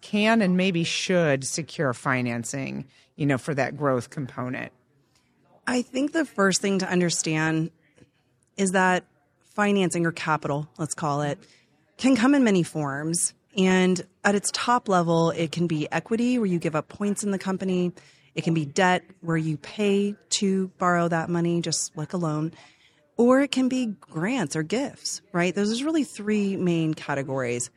[0.00, 4.72] can and maybe should secure financing, you know, for that growth component.
[5.66, 7.72] I think the first thing to understand
[8.56, 9.04] is that
[9.54, 11.38] financing or capital, let's call it,
[11.96, 13.34] can come in many forms.
[13.56, 17.30] And at its top level, it can be equity where you give up points in
[17.30, 17.92] the company.
[18.36, 22.52] It can be debt where you pay to borrow that money, just like a loan,
[23.16, 25.54] or it can be grants or gifts, right?
[25.54, 27.70] Those are really three main categories.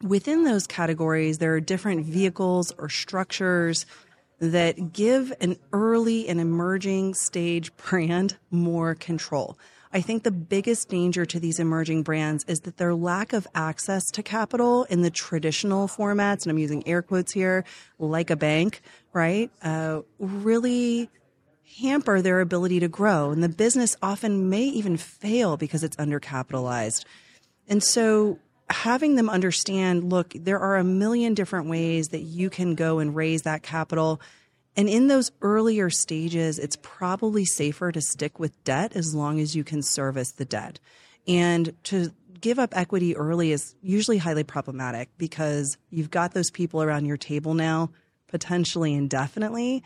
[0.00, 3.84] Within those categories, there are different vehicles or structures
[4.38, 9.58] that give an early and emerging stage brand more control.
[9.94, 14.10] I think the biggest danger to these emerging brands is that their lack of access
[14.12, 17.64] to capital in the traditional formats, and I'm using air quotes here,
[17.98, 18.80] like a bank,
[19.12, 21.08] right, uh, really
[21.80, 23.30] hamper their ability to grow.
[23.30, 27.04] And the business often may even fail because it's undercapitalized.
[27.68, 32.74] And so having them understand look, there are a million different ways that you can
[32.74, 34.20] go and raise that capital
[34.76, 39.54] and in those earlier stages, it's probably safer to stick with debt as long as
[39.54, 40.78] you can service the debt.
[41.28, 46.82] And to give up equity early is usually highly problematic because you've got those people
[46.82, 47.90] around your table now,
[48.32, 49.84] potentially indefinitely.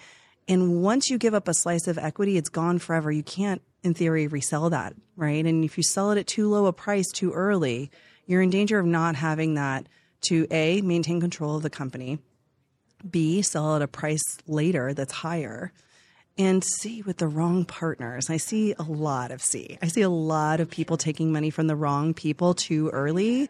[0.49, 3.13] And once you give up a slice of equity, it's gone forever.
[3.13, 5.45] You can't, in theory, resell that, right?
[5.45, 7.91] And if you sell it at too low a price too early,
[8.27, 9.89] you're in danger of not having that
[10.29, 12.19] to A, maintain control of the company,
[13.09, 15.73] B, sell at a price later that's higher.
[16.39, 18.29] And C, with the wrong partners.
[18.29, 19.79] I see a lot of C.
[19.83, 23.49] I see a lot of people taking money from the wrong people too early.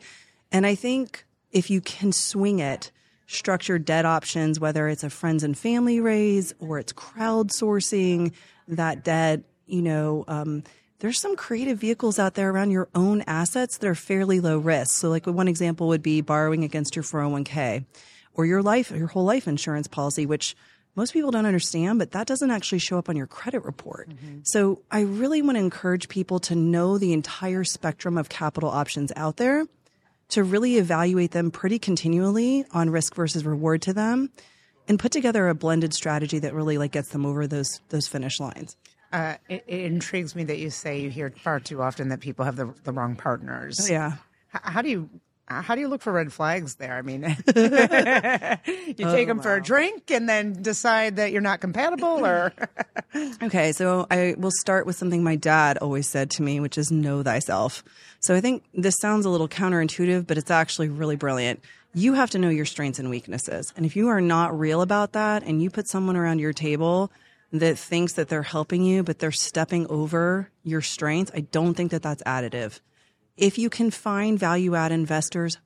[0.53, 2.93] And I think if you can swing it,
[3.27, 8.33] structured debt options, whether it's a friends and family raise or it's crowdsourcing
[8.69, 10.63] that debt, you know, um,
[11.01, 14.99] there's some creative vehicles out there around your own assets that are fairly low risk.
[14.99, 17.85] So, like one example would be borrowing against your 401k
[18.33, 20.57] or your life, your whole life insurance policy, which
[20.95, 24.09] most people don't understand, but that doesn't actually show up on your credit report.
[24.09, 24.39] Mm-hmm.
[24.45, 29.13] So I really want to encourage people to know the entire spectrum of capital options
[29.15, 29.67] out there,
[30.29, 34.31] to really evaluate them pretty continually on risk versus reward to them,
[34.89, 38.41] and put together a blended strategy that really like gets them over those those finish
[38.41, 38.77] lines.
[39.13, 42.45] Uh, it, it, intrigues me that you say you hear far too often that people
[42.45, 43.79] have the, the wrong partners.
[43.81, 44.15] Oh, yeah.
[44.53, 45.09] H- how do you
[45.49, 46.95] how do you look for red flags there?
[46.95, 52.27] I mean, you take them for a drink and then decide that you're not compatible,
[52.27, 52.53] or
[53.43, 56.91] Okay, so I will start with something my dad always said to me, which is
[56.91, 57.85] know thyself.
[58.27, 61.63] So I think this sounds a little counterintuitive, but it's actually really brilliant.
[61.95, 63.73] You have to know your strengths and weaknesses.
[63.77, 67.13] And if you are not real about that and you put someone around your table
[67.53, 71.93] that thinks that they're helping you, but they're stepping over your strengths, I don't think
[71.93, 72.81] that that's additive.
[73.37, 75.59] If you can find value add investors,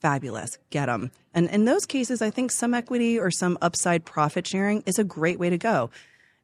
[0.00, 1.12] fabulous, get them.
[1.32, 5.04] And in those cases, I think some equity or some upside profit sharing is a
[5.04, 5.90] great way to go.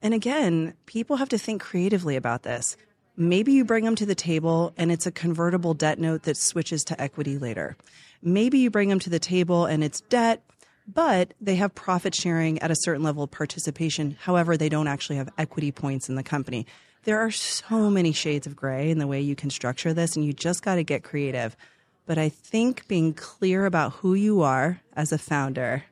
[0.00, 2.76] And again, people have to think creatively about this.
[3.16, 6.84] Maybe you bring them to the table and it's a convertible debt note that switches
[6.84, 7.76] to equity later.
[8.22, 10.42] Maybe you bring them to the table and it's debt,
[10.86, 14.16] but they have profit sharing at a certain level of participation.
[14.20, 16.66] However, they don't actually have equity points in the company.
[17.04, 20.24] There are so many shades of gray in the way you can structure this, and
[20.24, 21.56] you just got to get creative.
[22.04, 25.84] But I think being clear about who you are as a founder,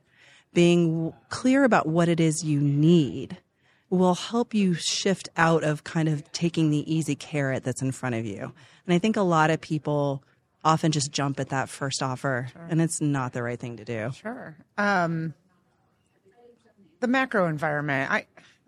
[0.52, 3.38] being clear about what it is you need,
[3.94, 8.14] will help you shift out of kind of taking the easy carrot that's in front
[8.14, 8.52] of you.
[8.87, 10.22] And I think a lot of people
[10.64, 14.11] often just jump at that first offer, and it's not the right thing to do.
[14.12, 14.57] Sure.
[14.78, 15.35] Um,
[17.00, 18.11] the macro environment.
[18.11, 18.26] I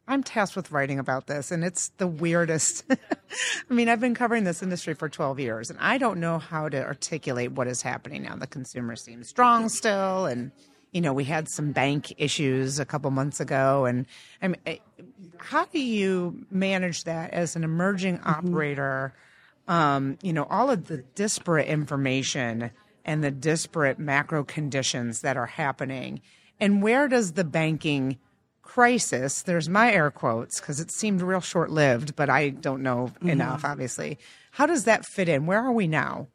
[0.08, 2.84] I'm tasked with writing about this, and it's the weirdest.
[2.90, 6.68] I mean, I've been covering this industry for 12 years, and I don't know how
[6.68, 8.36] to articulate what is happening now.
[8.36, 10.52] The consumer seems strong still, and
[10.96, 14.06] you know, we had some bank issues a couple months ago, and
[14.40, 14.78] I mean, eh,
[15.36, 19.12] how do you manage that as an emerging operator?
[19.68, 22.70] Um, you know, all of the disparate information
[23.04, 26.22] and the disparate macro conditions that are happening,
[26.58, 28.16] and where does the banking
[28.62, 33.12] crisis, there's my air quotes because it seemed real short lived, but I don't know
[33.20, 34.18] enough, obviously.
[34.52, 35.44] How does that fit in?
[35.44, 36.28] Where are we now?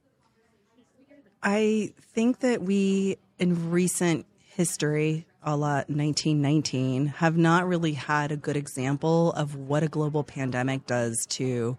[1.41, 8.37] I think that we, in recent history, a la 1919, have not really had a
[8.37, 11.77] good example of what a global pandemic does to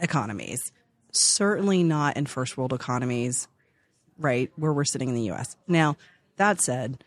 [0.00, 0.72] economies.
[1.12, 3.48] Certainly not in first world economies,
[4.18, 5.56] right, where we're sitting in the US.
[5.66, 5.96] Now,
[6.36, 7.04] that said,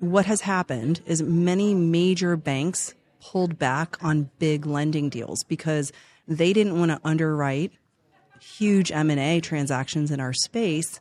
[0.00, 5.92] what has happened is many major banks pulled back on big lending deals because
[6.26, 7.72] they didn't want to underwrite
[8.40, 10.98] huge M&A transactions in our space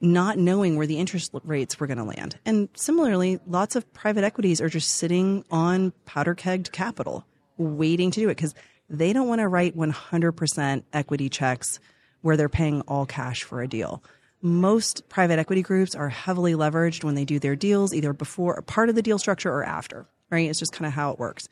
[0.00, 2.38] not knowing where the interest rates were going to land.
[2.44, 8.20] And similarly, lots of private equities are just sitting on powder kegged capital waiting to
[8.20, 8.54] do it because
[8.90, 11.80] they don't want to write 100% equity checks
[12.20, 14.02] where they're paying all cash for a deal
[14.42, 18.88] most private equity groups are heavily leveraged when they do their deals, either before part
[18.88, 20.48] of the deal structure or after, right?
[20.48, 21.48] It's just kind of how it works.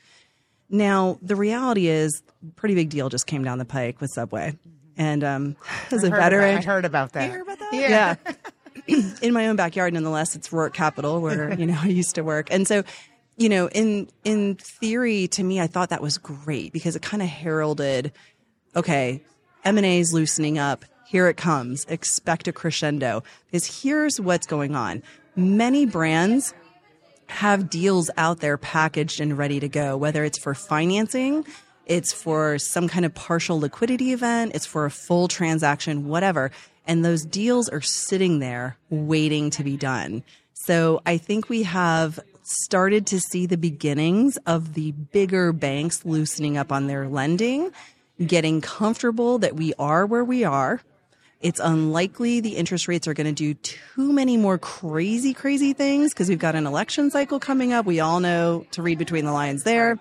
[0.71, 2.23] Now, the reality is,
[2.57, 4.59] pretty big deal just came down the pike with Subway.
[4.97, 5.57] And um,
[5.91, 7.27] as a veteran, about- I heard about that.
[7.27, 7.73] You heard about that?
[7.73, 8.15] Yeah.
[9.23, 12.49] in my own backyard, nonetheless, it's Roark Capital where, you know, I used to work.
[12.51, 12.85] And so,
[13.37, 17.23] you know, in, in theory, to me, I thought that was great because it kind
[17.23, 18.13] of heralded,
[18.77, 19.23] okay,
[19.65, 20.85] M&A is loosening up.
[21.07, 21.85] Here it comes.
[21.87, 23.23] Expect a crescendo.
[23.47, 25.03] Because here's what's going on.
[25.37, 26.55] Many brands
[27.27, 31.45] have deals out there packaged and ready to go, whether it's for financing,
[31.87, 36.51] it's for some kind of partial liquidity event, it's for a full transaction, whatever.
[36.87, 40.23] And those deals are sitting there waiting to be done.
[40.53, 46.57] So I think we have started to see the beginnings of the bigger banks loosening
[46.57, 47.71] up on their lending,
[48.25, 50.81] getting comfortable that we are where we are.
[51.41, 56.15] It's unlikely the interest rates are going to do too many more crazy, crazy things
[56.15, 57.85] because we've got an election cycle coming up.
[57.85, 59.99] We all know to read between the lines there.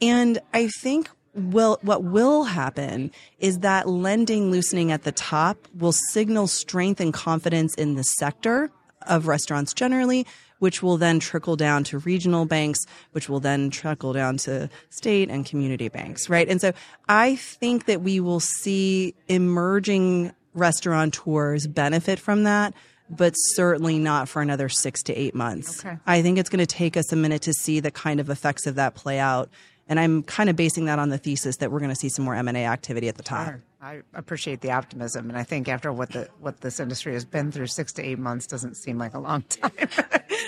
[0.00, 5.92] And I think will what will happen is that lending loosening at the top will
[5.92, 8.70] signal strength and confidence in the sector
[9.06, 10.26] of restaurants generally,
[10.58, 12.80] which will then trickle down to regional banks,
[13.12, 16.48] which will then trickle down to state and community banks, right?
[16.48, 16.72] And so
[17.08, 22.74] I think that we will see emerging restaurateurs benefit from that,
[23.10, 25.84] but certainly not for another six to eight months.
[25.84, 25.98] Okay.
[26.06, 28.66] I think it's going to take us a minute to see the kind of effects
[28.66, 29.50] of that play out.
[29.88, 32.24] And I'm kind of basing that on the thesis that we're going to see some
[32.24, 33.54] more M&A activity at the top.
[33.80, 37.52] I appreciate the optimism, and I think after what the what this industry has been
[37.52, 39.70] through, six to eight months doesn't seem like a long time.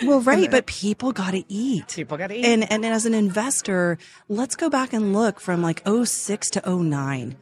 [0.02, 1.94] Well, right, but people got to eat.
[1.94, 2.44] People gotta eat.
[2.44, 3.98] And, and as an investor,
[4.28, 7.36] let's go back and look from like 06 to 09.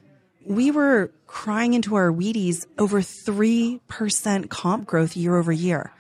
[0.45, 5.93] We were crying into our Wheaties over 3% comp growth year over year.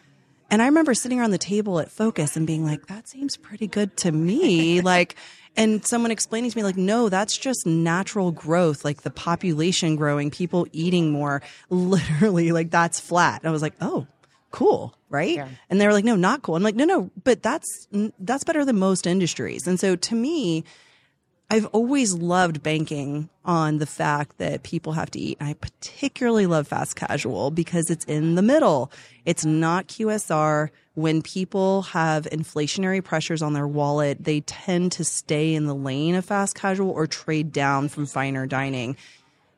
[0.50, 3.66] And I remember sitting around the table at Focus and being like, that seems pretty
[3.66, 4.80] good to me.
[4.82, 5.16] like,
[5.56, 10.30] and someone explaining to me, like, no, that's just natural growth, like the population growing,
[10.30, 11.42] people eating more.
[11.70, 13.40] Literally, like, that's flat.
[13.44, 14.06] I was like, oh,
[14.50, 15.36] cool, right?
[15.36, 15.48] Yeah.
[15.68, 16.56] And they were like, no, not cool.
[16.56, 17.88] I'm like, no, no, but that's
[18.18, 19.66] that's better than most industries.
[19.66, 20.64] And so to me,
[21.48, 25.36] I've always loved banking on the fact that people have to eat.
[25.38, 28.90] And I particularly love fast casual because it's in the middle.
[29.24, 30.70] It's not QSR.
[30.94, 36.16] When people have inflationary pressures on their wallet, they tend to stay in the lane
[36.16, 38.96] of fast casual or trade down from finer dining.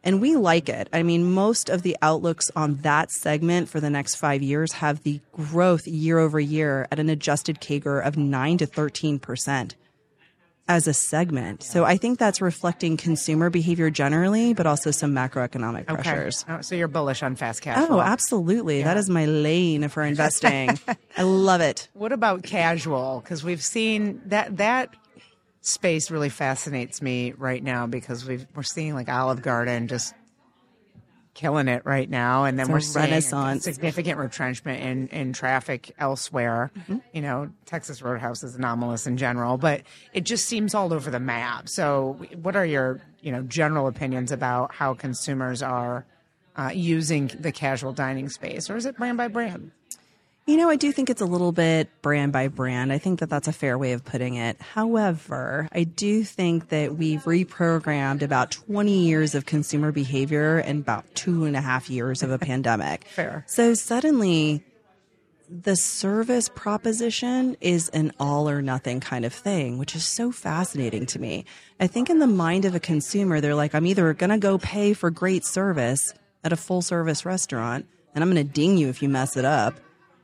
[0.05, 0.89] And we like it.
[0.93, 5.03] I mean, most of the outlooks on that segment for the next five years have
[5.05, 9.75] the growth year over year at an adjusted CAGR of 9 to 13%
[10.69, 11.63] as a segment.
[11.63, 16.45] So I think that's reflecting consumer behavior generally, but also some macroeconomic pressures.
[16.49, 17.97] Oh, so you're bullish on fast casual.
[17.97, 18.83] Oh, absolutely.
[18.83, 20.79] That is my lane for investing.
[21.17, 21.89] I love it.
[21.95, 23.21] What about casual?
[23.25, 24.95] Because we've seen that that
[25.63, 30.15] space really fascinates me right now because we've we're seeing like Olive Garden just
[31.39, 33.63] killing it right now, and then It's we're seeing renaissance.
[33.63, 36.73] significant retrenchment in in traffic elsewhere.
[36.77, 36.97] Mm-hmm.
[37.13, 39.83] You know, Texas Roadhouse is anomalous in general, but
[40.13, 41.69] it just seems all over the map.
[41.69, 46.05] So, what are your you know general opinions about how consumers are
[46.57, 49.71] uh, using the casual dining space, or is it brand by brand?
[50.49, 52.91] You know, I do think it's a little bit brand by brand.
[52.91, 54.59] I think that that's a fair way of putting it.
[54.63, 61.05] However, I do think that we've reprogrammed about 20 years of consumer behavior in about
[61.15, 63.05] two and a half years of a pandemic.
[63.09, 63.45] Fair.
[63.47, 64.65] So suddenly,
[65.51, 71.05] the service proposition is an all or nothing kind of thing, which is so fascinating
[71.09, 71.45] to me.
[71.79, 74.57] I think in the mind of a consumer, they're like, I'm either going to go
[74.57, 77.85] pay for great service at a full service restaurant
[78.15, 79.79] and I'm going to ding you if you mess it up,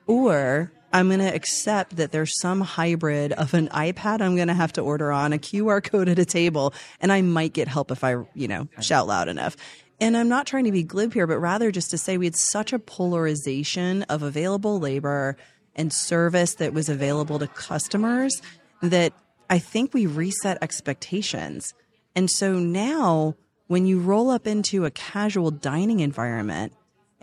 [0.07, 4.55] or I'm going to accept that there's some hybrid of an iPad I'm going to
[4.55, 7.91] have to order on, a QR code at a table, and I might get help
[7.91, 9.57] if I, you know, shout loud enough.
[10.01, 12.37] And I'm not trying to be glib here, but rather just to say we had
[12.37, 15.37] such a polarization of available labor
[15.75, 18.41] and service that was available to customers
[18.83, 19.13] that
[19.51, 21.75] I think we reset expectations.
[22.15, 23.35] And so now
[23.67, 26.73] when you roll up into a casual dining environment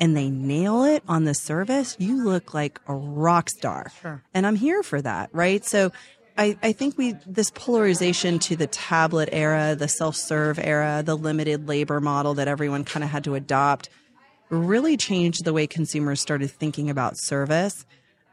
[0.01, 3.91] and they nail it on the service, you look like a rock star.
[4.33, 5.63] And I'm here for that, right?
[5.63, 5.91] So
[6.39, 11.67] I, I think we this polarization to the tablet era, the self-serve era, the limited
[11.67, 13.89] labor model that everyone kind of had to adopt
[14.49, 17.85] really changed the way consumers started thinking about service.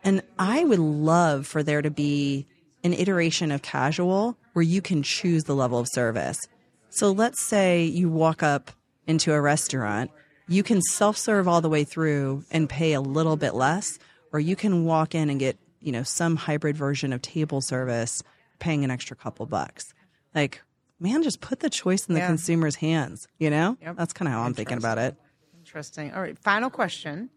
[0.02, 2.46] And I would love for there to be
[2.82, 6.48] an iteration of casual where you can choose the level of service.
[6.88, 8.70] So let's say you walk up
[9.06, 10.10] into a restaurant,
[10.48, 13.98] you can self serve all the way through and pay a little bit less,
[14.32, 18.22] or you can walk in and get, you know, some hybrid version of table service
[18.58, 19.92] paying an extra couple bucks.
[20.34, 20.62] Like,
[21.00, 22.26] man, just put the choice in the Yeah.
[22.26, 23.76] consumer's hands, you know?
[23.82, 23.96] Yep.
[23.96, 25.16] That's kind of how I'm thinking about it.
[25.58, 26.12] Interesting.
[26.12, 27.30] All right, final question,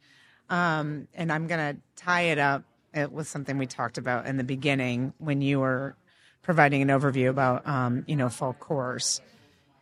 [0.49, 2.63] um, and I'm going to tie it up
[2.95, 5.95] uh, with something we talked about in the beginning when you were
[6.41, 9.21] providing an overview about, um, you know, full course.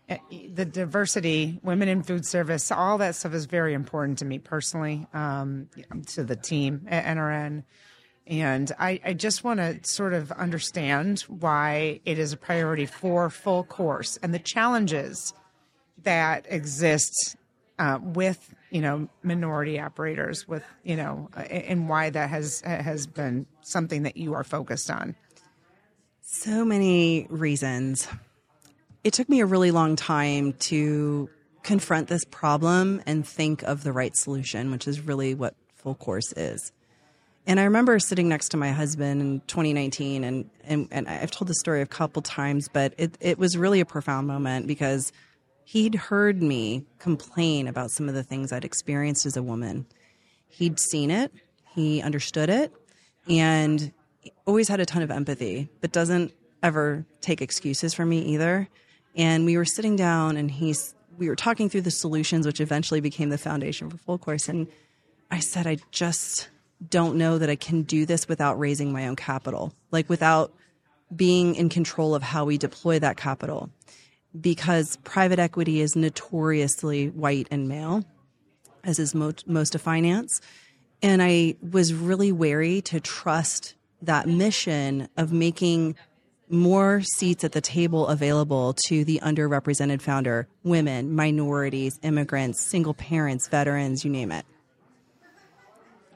[0.09, 0.17] Uh,
[0.55, 5.07] The diversity, women in food service, all that stuff is very important to me personally,
[5.13, 5.69] um,
[6.07, 7.63] to the team at NRN.
[8.27, 13.29] And I, I just want to sort of understand why it is a priority for
[13.29, 15.33] full course and the challenges
[16.03, 17.35] that exist
[17.79, 23.47] uh, with you know minority operators with you know and why that has has been
[23.61, 25.15] something that you are focused on
[26.21, 28.07] So many reasons.
[29.03, 31.29] It took me a really long time to
[31.63, 36.33] confront this problem and think of the right solution, which is really what full course
[36.33, 36.71] is.
[37.47, 41.47] And I remember sitting next to my husband in 2019, and, and, and I've told
[41.47, 45.11] this story a couple times, but it, it was really a profound moment because
[45.63, 49.85] he'd heard me complain about some of the things I'd experienced as a woman.
[50.47, 51.31] He'd seen it,
[51.73, 52.73] he understood it,
[53.29, 53.93] and
[54.45, 58.67] always had a ton of empathy, but doesn't ever take excuses from me either.
[59.19, 63.01] And we were sitting down and he's we were talking through the solutions, which eventually
[63.01, 64.47] became the foundation for full course.
[64.47, 64.67] And
[65.29, 66.47] I said, I just
[66.89, 70.53] don't know that I can do this without raising my own capital, like without
[71.13, 73.69] being in control of how we deploy that capital.
[74.39, 78.05] Because private equity is notoriously white and male,
[78.85, 80.39] as is most, most of finance.
[81.01, 85.97] And I was really wary to trust that mission of making
[86.49, 93.47] more seats at the table available to the underrepresented founder, women, minorities, immigrants, single parents,
[93.47, 94.45] veterans, you name it.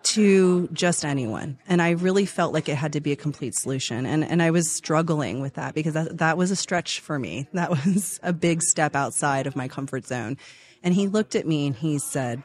[0.03, 1.57] to just anyone.
[1.67, 4.05] And I really felt like it had to be a complete solution.
[4.05, 7.47] And, and I was struggling with that because that, that was a stretch for me.
[7.53, 10.37] That was a big step outside of my comfort zone.
[10.83, 12.43] And he looked at me and he said,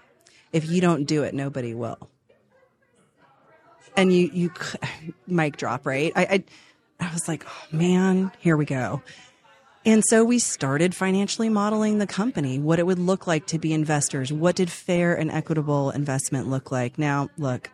[0.52, 2.08] if you don't do it, nobody will.
[3.96, 4.52] And you, you,
[5.26, 6.12] mic drop, right?
[6.14, 6.44] I, I,
[7.00, 9.02] I was like, oh man, here we go.
[9.84, 13.72] And so we started financially modeling the company, what it would look like to be
[13.72, 14.32] investors.
[14.32, 16.98] What did fair and equitable investment look like?
[16.98, 17.70] Now, look,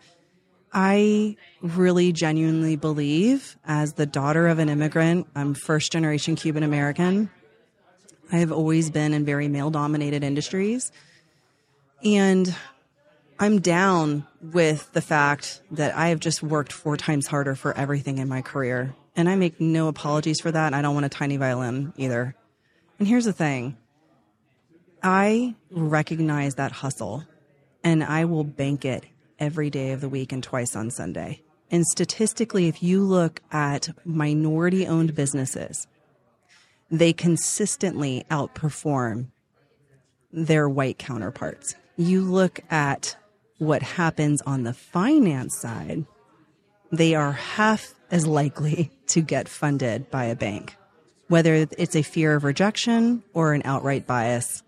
[0.72, 7.30] I really genuinely believe, as the daughter of an immigrant, I'm first generation Cuban American.
[8.30, 10.92] I have always been in very male dominated industries.
[12.04, 12.54] And
[13.38, 18.18] I'm down with the fact that I have just worked four times harder for everything
[18.18, 20.66] in my career and I make no apologies for that.
[20.66, 22.34] And I don't want a tiny violin either.
[22.98, 23.76] And here's the thing
[25.02, 27.24] I recognize that hustle
[27.82, 29.04] and I will bank it
[29.38, 31.42] every day of the week and twice on Sunday.
[31.70, 35.86] And statistically, if you look at minority owned businesses,
[36.90, 39.26] they consistently outperform
[40.32, 41.74] their white counterparts.
[41.96, 43.16] You look at
[43.58, 46.06] what happens on the finance side,
[46.90, 50.76] they are half as likely to get funded by a bank,
[51.28, 54.62] whether it's a fear of rejection or an outright bias.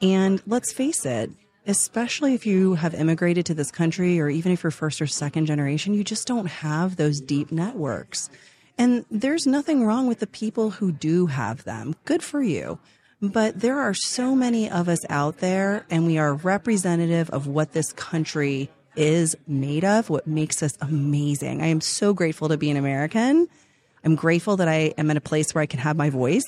[0.00, 1.30] And let's face it,
[1.66, 5.46] especially if you have immigrated to this country or even if you're first or second
[5.46, 8.30] generation, you just don't have those deep networks.
[8.78, 11.96] And there's nothing wrong with the people who do have them.
[12.04, 12.78] Good for you.
[13.22, 17.72] But there are so many of us out there, and we are representative of what
[17.72, 21.62] this country is made of, what makes us amazing.
[21.62, 23.48] I am so grateful to be an American.
[24.04, 26.44] I'm grateful that I am in a place where I can have my voice.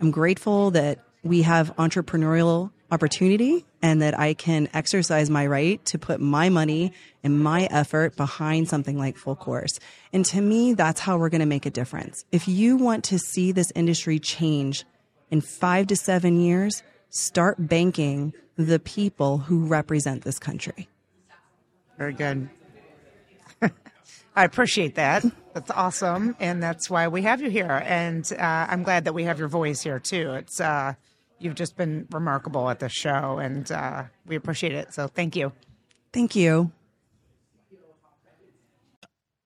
[0.00, 5.98] I'm grateful that we have entrepreneurial opportunity and that I can exercise my right to
[5.98, 6.92] put my money
[7.22, 9.78] and my effort behind something like full course.
[10.12, 12.24] And to me, that's how we're going to make a difference.
[12.32, 14.84] If you want to see this industry change
[15.30, 20.88] in five to seven years, start banking the people who represent this country.
[21.98, 22.48] Very good.
[24.36, 25.24] I appreciate that.
[25.52, 27.82] That's awesome, and that's why we have you here.
[27.84, 30.34] And uh, I'm glad that we have your voice here too.
[30.34, 30.94] It's uh,
[31.40, 34.94] you've just been remarkable at the show, and uh, we appreciate it.
[34.94, 35.52] So thank you.
[36.12, 36.70] Thank you.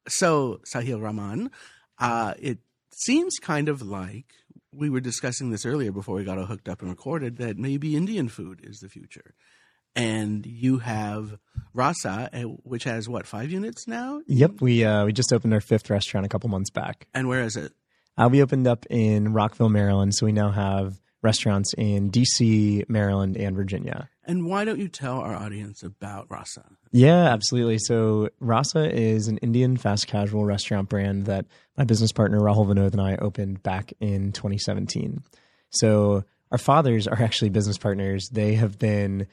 [0.07, 1.51] So Sahil Raman,
[1.99, 2.59] uh, it
[2.91, 4.27] seems kind of like
[4.75, 7.97] we were discussing this earlier before we got all hooked up and recorded that maybe
[7.97, 9.35] Indian food is the future
[9.95, 11.39] and you have
[11.75, 14.23] Rasa, eh, which has what five units now.
[14.27, 17.07] Yep, we uh, we just opened our fifth restaurant a couple months back.
[17.15, 17.73] And where is it?
[18.17, 23.37] Uh, we opened up in Rockville, Maryland, so we now have restaurants in D.C., Maryland,
[23.37, 24.11] and Virginia.
[24.25, 26.65] And why don't you tell our audience about Rasa?
[26.91, 27.79] Yeah, absolutely.
[27.79, 32.93] So Rasa is an Indian fast casual restaurant brand that my business partner Rahul Vinod
[32.93, 35.23] and I opened back in 2017.
[35.71, 38.29] So our fathers are actually business partners.
[38.31, 39.27] They have been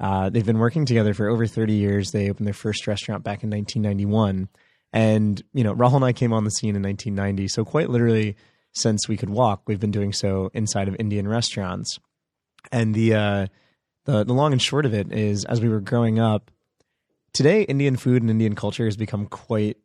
[0.00, 2.10] uh, they've been working together for over 30 years.
[2.10, 4.48] They opened their first restaurant back in 1991.
[4.92, 7.48] And, you know, Rahul and I came on the scene in 1990.
[7.48, 8.36] So, quite literally,
[8.72, 11.98] since we could walk, we've been doing so inside of Indian restaurants.
[12.72, 13.46] And the, uh,
[14.04, 16.50] the, the long and short of it is, as we were growing up,
[17.32, 19.76] today Indian food and Indian culture has become quite,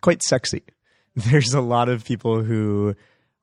[0.00, 0.62] quite sexy.
[1.16, 2.94] There's a lot of people who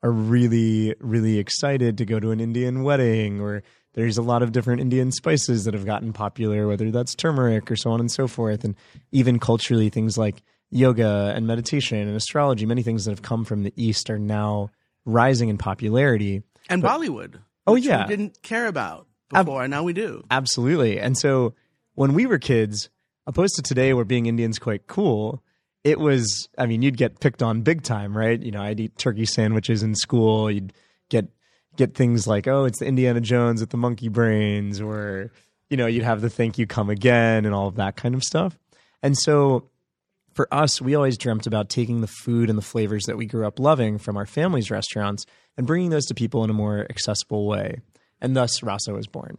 [0.03, 4.51] are really, really excited to go to an Indian wedding or there's a lot of
[4.51, 8.27] different Indian spices that have gotten popular, whether that's turmeric or so on and so
[8.27, 8.63] forth.
[8.63, 8.75] And
[9.11, 13.63] even culturally, things like yoga and meditation and astrology, many things that have come from
[13.63, 14.69] the East are now
[15.05, 16.41] rising in popularity.
[16.69, 17.39] And but, Bollywood.
[17.67, 18.07] Oh, yeah.
[18.07, 20.23] We didn't care about before, Ab- and now we do.
[20.31, 20.99] Absolutely.
[20.99, 21.53] And so
[21.95, 22.89] when we were kids,
[23.27, 25.43] opposed to today where being Indian's quite cool,
[25.83, 28.41] it was, I mean, you'd get picked on big time, right?
[28.41, 30.49] You know, I'd eat turkey sandwiches in school.
[30.51, 30.73] You'd
[31.09, 31.27] get
[31.77, 35.31] get things like, oh, it's the Indiana Jones with the monkey brains, or,
[35.69, 38.23] you know, you'd have the thank you come again and all of that kind of
[38.23, 38.57] stuff.
[39.01, 39.69] And so
[40.33, 43.47] for us, we always dreamt about taking the food and the flavors that we grew
[43.47, 45.25] up loving from our family's restaurants
[45.57, 47.79] and bringing those to people in a more accessible way.
[48.21, 49.37] And thus, Rasa was born.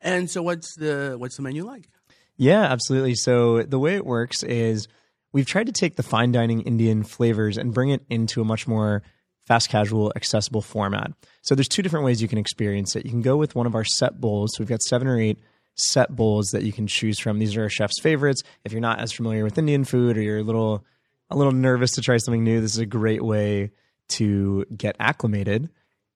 [0.00, 1.88] And so, what's the what's the menu like?
[2.36, 3.14] Yeah, absolutely.
[3.14, 4.88] So the way it works is
[5.32, 8.66] we've tried to take the fine dining Indian flavors and bring it into a much
[8.66, 9.02] more
[9.46, 11.12] fast casual, accessible format.
[11.42, 13.04] So there's two different ways you can experience it.
[13.04, 14.52] You can go with one of our set bowls.
[14.54, 15.38] So we've got seven or eight
[15.74, 17.38] set bowls that you can choose from.
[17.38, 18.42] These are our chef's favorites.
[18.64, 20.84] If you're not as familiar with Indian food or you're a little
[21.30, 23.70] a little nervous to try something new, this is a great way
[24.10, 25.70] to get acclimated.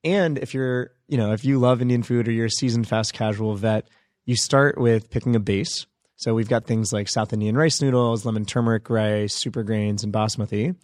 [0.05, 3.14] And if you're, you know, if you love Indian food or you're a seasoned fast
[3.14, 3.89] casual vet,
[4.27, 5.87] you start with picking a base.
[6.17, 10.12] So we've got things like South Indian rice noodles, lemon turmeric rice, super grains, and
[10.12, 10.75] basmati.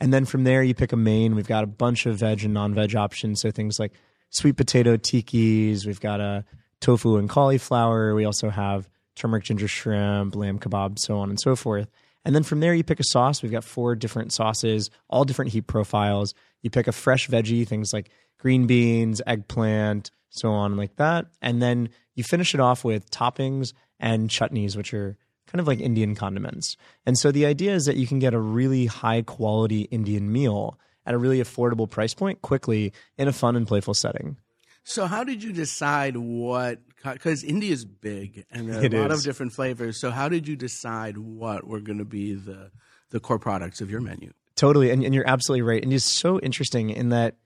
[0.00, 1.34] And then from there, you pick a main.
[1.34, 3.40] We've got a bunch of veg and non veg options.
[3.40, 3.92] So things like
[4.30, 5.86] sweet potato tikis.
[5.86, 6.44] We've got a
[6.80, 8.14] tofu and cauliflower.
[8.14, 11.88] We also have turmeric ginger shrimp, lamb kebab, so on and so forth.
[12.24, 13.42] And then from there, you pick a sauce.
[13.42, 16.34] We've got four different sauces, all different heat profiles.
[16.60, 21.26] You pick a fresh veggie, things like green beans, eggplant, so on like that.
[21.40, 23.72] And then you finish it off with toppings
[24.02, 26.76] and chutneys, which are kind of like Indian condiments.
[27.06, 30.78] And so the idea is that you can get a really high quality Indian meal
[31.06, 34.36] at a really affordable price point quickly in a fun and playful setting.
[34.84, 36.80] So, how did you decide what?
[37.04, 39.18] Because India is big and there are It a lot is.
[39.20, 39.98] of different flavors.
[40.00, 42.70] So, how did you decide what were going to be the
[43.10, 44.32] the core products of your menu?
[44.56, 44.90] Totally.
[44.90, 45.82] And, and you're absolutely right.
[45.82, 47.36] And it's so interesting in that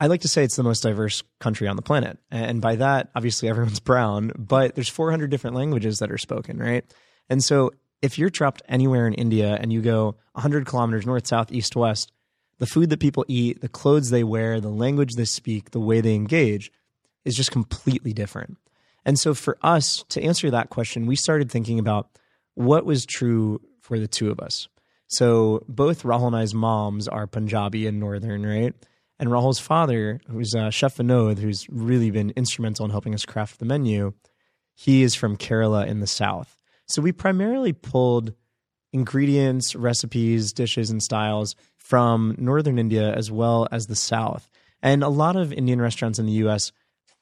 [0.00, 2.18] I like to say it's the most diverse country on the planet.
[2.30, 6.84] And by that, obviously everyone's brown, but there's 400 different languages that are spoken, right?
[7.28, 11.52] And so if you're trapped anywhere in India and you go 100 kilometers north, south,
[11.52, 12.12] east, west,
[12.58, 16.00] the food that people eat, the clothes they wear, the language they speak, the way
[16.00, 16.72] they engage
[17.24, 18.56] is just completely different.
[19.04, 22.08] And so for us to answer that question, we started thinking about
[22.54, 24.68] what was true for the two of us.
[25.06, 28.74] So both Rahul and I's moms are Punjabi and Northern, right?
[29.18, 33.58] And Rahul's father, who's uh, Chef Vinod, who's really been instrumental in helping us craft
[33.58, 34.12] the menu,
[34.74, 36.62] he is from Kerala in the south.
[36.86, 38.32] So we primarily pulled
[38.92, 44.48] ingredients, recipes, dishes, and styles from northern India as well as the south.
[44.82, 46.72] And a lot of Indian restaurants in the US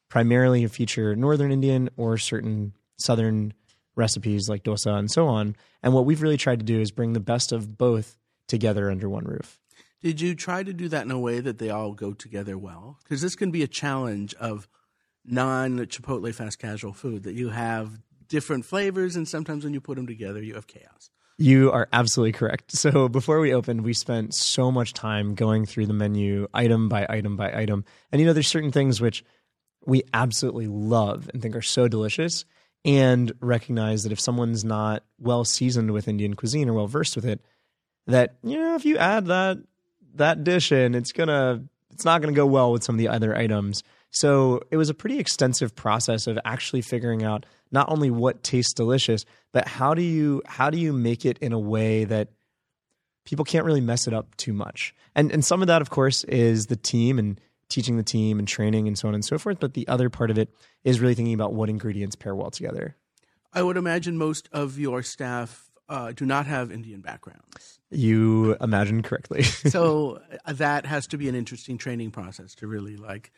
[0.08, 3.52] primarily feature northern Indian or certain southern
[3.96, 5.56] recipes like dosa and so on.
[5.82, 8.16] And what we've really tried to do is bring the best of both
[8.46, 9.58] together under one roof.
[10.02, 12.98] Did you try to do that in a way that they all go together well?
[13.02, 14.68] Because this can be a challenge of
[15.24, 19.96] non Chipotle fast casual food that you have different flavors, and sometimes when you put
[19.96, 21.10] them together, you have chaos.
[21.38, 22.72] You are absolutely correct.
[22.76, 27.06] So before we opened, we spent so much time going through the menu item by
[27.08, 27.84] item by item.
[28.10, 29.24] And you know, there's certain things which
[29.84, 32.44] we absolutely love and think are so delicious
[32.84, 37.26] and recognize that if someone's not well seasoned with Indian cuisine or well versed with
[37.26, 37.40] it,
[38.06, 39.58] that you know, if you add that
[40.18, 43.36] that dish in, it's gonna it's not gonna go well with some of the other
[43.36, 43.82] items.
[44.10, 48.72] So it was a pretty extensive process of actually figuring out not only what tastes
[48.72, 52.28] delicious, but how do you how do you make it in a way that
[53.24, 54.94] people can't really mess it up too much.
[55.14, 58.46] And and some of that of course is the team and teaching the team and
[58.46, 60.48] training and so on and so forth, but the other part of it
[60.84, 62.96] is really thinking about what ingredients pair well together.
[63.52, 67.78] I would imagine most of your staff uh, do not have Indian backgrounds.
[67.90, 69.42] You imagine correctly.
[69.42, 73.32] so uh, that has to be an interesting training process to really like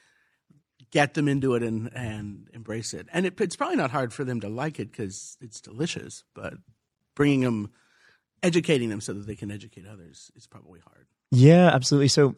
[0.90, 3.06] get them into it and, and embrace it.
[3.12, 6.54] And it, it's probably not hard for them to like it because it's delicious, but
[7.14, 7.70] bringing them,
[8.42, 11.06] educating them so that they can educate others is probably hard.
[11.30, 12.08] Yeah, absolutely.
[12.08, 12.34] So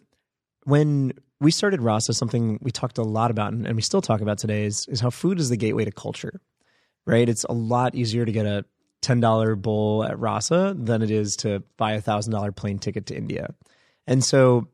[0.65, 4.21] when we started Rasa, something we talked a lot about and, and we still talk
[4.21, 6.41] about today is, is how food is the gateway to culture,
[7.07, 7.29] right?
[7.29, 8.65] It's a lot easier to get a
[9.03, 13.55] $10 bowl at Rasa than it is to buy a $1,000 plane ticket to India.
[14.07, 14.69] And so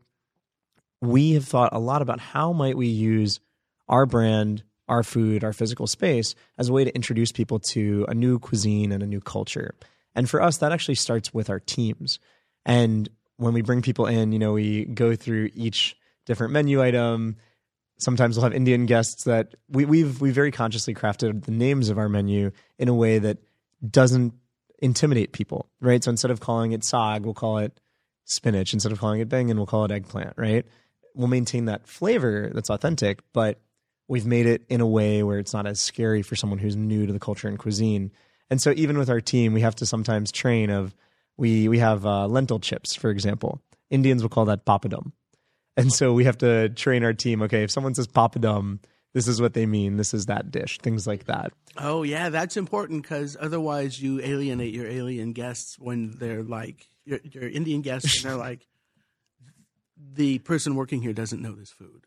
[1.00, 3.40] we have thought a lot about how might we use
[3.88, 8.14] our brand, our food, our physical space as a way to introduce people to a
[8.14, 9.74] new cuisine and a new culture.
[10.14, 12.18] And for us, that actually starts with our teams.
[12.64, 17.36] And when we bring people in, you know, we go through each different menu item.
[17.98, 21.98] Sometimes we'll have Indian guests that we, we've we very consciously crafted the names of
[21.98, 23.38] our menu in a way that
[23.90, 24.34] doesn't
[24.78, 26.02] intimidate people, right?
[26.02, 27.78] So instead of calling it sag, we'll call it
[28.24, 28.72] spinach.
[28.72, 30.66] Instead of calling it bangan, we'll call it eggplant, right?
[31.14, 33.60] We'll maintain that flavor that's authentic, but
[34.08, 37.06] we've made it in a way where it's not as scary for someone who's new
[37.06, 38.12] to the culture and cuisine.
[38.50, 40.94] And so even with our team, we have to sometimes train of
[41.36, 43.60] we we have uh, lentil chips, for example.
[43.90, 45.12] Indians will call that papadum.
[45.76, 47.42] And so we have to train our team.
[47.42, 48.78] Okay, if someone says papadum,
[49.16, 49.96] this is what they mean.
[49.96, 50.76] This is that dish.
[50.76, 51.50] Things like that.
[51.78, 57.20] Oh yeah, that's important because otherwise you alienate your alien guests when they're like your,
[57.22, 58.66] your Indian guests and they're like
[60.12, 62.02] the person working here doesn't know this food.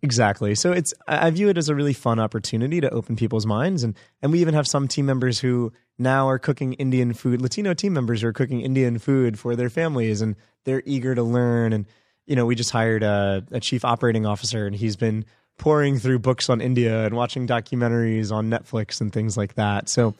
[0.00, 0.54] Exactly.
[0.54, 3.94] So it's I view it as a really fun opportunity to open people's minds and
[4.22, 7.92] and we even have some team members who now are cooking Indian food, Latino team
[7.92, 10.34] members who are cooking Indian food for their families and
[10.64, 11.84] they're eager to learn and
[12.24, 15.26] you know, we just hired a, a chief operating officer and he's been
[15.58, 19.88] pouring through books on India and watching documentaries on Netflix and things like that.
[19.88, 20.14] So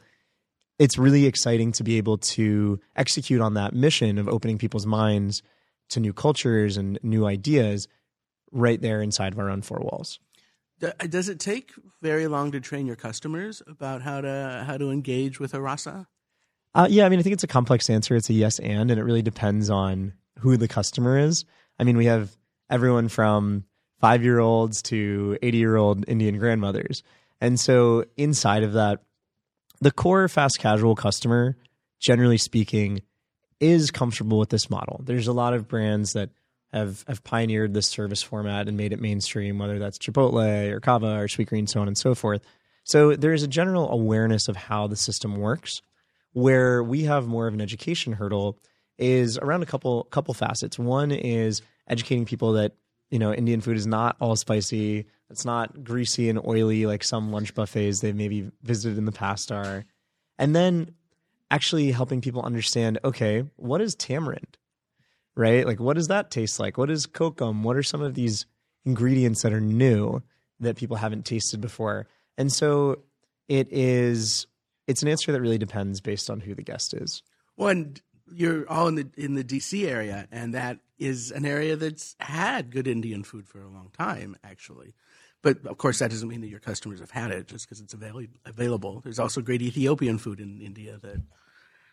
[0.78, 5.42] it's really exciting to be able to execute on that mission of opening people's minds
[5.90, 7.88] to new cultures and new ideas
[8.52, 10.18] right there inside of our own four walls.
[11.08, 11.72] Does it take
[12.02, 16.06] very long to train your customers about how to how to engage with a rasa?
[16.74, 18.14] Uh, yeah, I mean, I think it's a complex answer.
[18.14, 21.44] It's a yes and, and it really depends on who the customer is.
[21.80, 22.36] I mean, we have
[22.70, 23.64] everyone from
[24.00, 27.02] five year olds to 80 year old Indian grandmothers.
[27.40, 29.02] And so inside of that,
[29.80, 31.56] the core fast casual customer,
[32.00, 33.02] generally speaking,
[33.60, 35.00] is comfortable with this model.
[35.04, 36.30] There's a lot of brands that
[36.72, 41.18] have, have pioneered this service format and made it mainstream, whether that's Chipotle or Cava
[41.18, 42.42] or Sweetgreen, so on and so forth.
[42.84, 45.82] So there is a general awareness of how the system works.
[46.32, 48.58] Where we have more of an education hurdle
[48.98, 50.78] is around a couple couple facets.
[50.78, 52.74] One is educating people that
[53.10, 55.06] you know Indian food is not all spicy.
[55.30, 59.52] It's not greasy and oily like some lunch buffets they've maybe visited in the past
[59.52, 59.84] are.
[60.38, 60.94] And then
[61.50, 64.56] actually helping people understand, okay, what is tamarind?
[65.36, 65.66] Right?
[65.66, 66.78] Like what does that taste like?
[66.78, 67.62] What is kokum?
[67.62, 68.46] What are some of these
[68.84, 70.22] ingredients that are new
[70.60, 72.06] that people haven't tasted before?
[72.36, 73.02] And so
[73.48, 74.46] it is
[74.86, 77.22] it's an answer that really depends based on who the guest is.
[77.56, 78.00] Well, and
[78.32, 82.70] you're all in the in the DC area, and that is an area that's had
[82.70, 84.94] good Indian food for a long time, actually.
[85.42, 87.94] But of course, that doesn't mean that your customers have had it just because it's
[87.94, 89.00] avail- available.
[89.04, 91.22] There's also great Ethiopian food in India that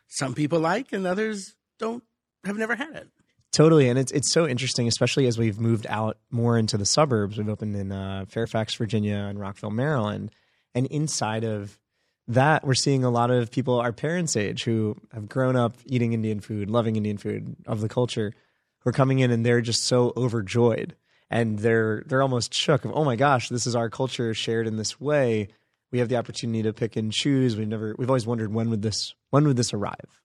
[0.07, 2.03] some people like, and others don't
[2.43, 3.09] have never had it.
[3.51, 7.37] Totally, and it's it's so interesting, especially as we've moved out more into the suburbs.
[7.37, 10.31] We've opened in uh, Fairfax, Virginia, and Rockville, Maryland,
[10.73, 11.79] and inside of
[12.27, 16.13] that, we're seeing a lot of people our parents' age who have grown up eating
[16.13, 18.33] Indian food, loving Indian food of the culture,
[18.79, 20.95] who are coming in and they're just so overjoyed
[21.29, 24.77] and they're they're almost shook of oh my gosh, this is our culture shared in
[24.77, 25.49] this way.
[25.91, 27.55] We have the opportunity to pick and choose.
[27.55, 30.21] We've never we've always wondered when would this when would this arrive,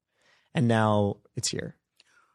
[0.55, 1.77] and now it's here.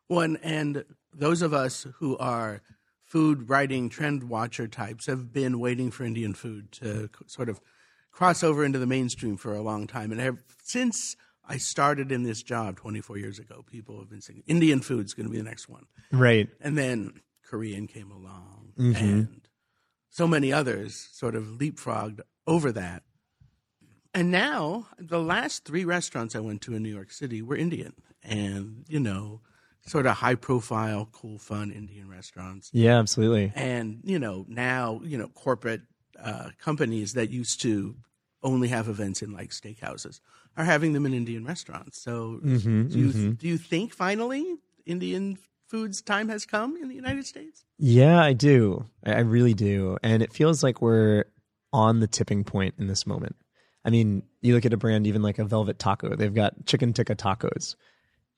[0.08, 2.62] One and those of us who are
[3.04, 7.60] food writing trend watcher types have been waiting for Indian food to sort of
[8.16, 10.12] cross over into the mainstream for a long time.
[10.12, 14.44] And have, since I started in this job 24 years ago, people have been saying
[14.48, 15.86] Indian food's going to be the next one.
[16.12, 16.48] Right.
[16.62, 18.96] And then Korean came along mm-hmm.
[18.96, 19.42] and
[20.10, 23.04] so many others sort of leapfrogged over that.
[24.14, 27.96] And now the last three restaurants I went to in New York City were Indian
[28.24, 29.42] and, you know,
[29.86, 32.70] sort of high profile, cool, fun Indian restaurants.
[32.72, 33.52] Yeah, absolutely.
[33.56, 35.82] And, you know, now, you know, corporate
[36.22, 37.96] uh, companies that used to
[38.44, 40.20] only have events in like steakhouses
[40.58, 42.02] are having them in Indian restaurants.
[42.02, 44.56] So, Mm-hmm, do you do you think finally
[44.86, 45.38] Indian
[45.68, 47.66] food's time has come in the United States?
[47.78, 48.86] Yeah, I do.
[49.06, 49.98] I I really do.
[50.04, 51.26] And it feels like we're
[51.74, 53.36] on the tipping point in this moment.
[53.84, 56.94] I mean, you look at a brand even like a Velvet Taco, they've got chicken
[56.94, 57.76] tikka tacos.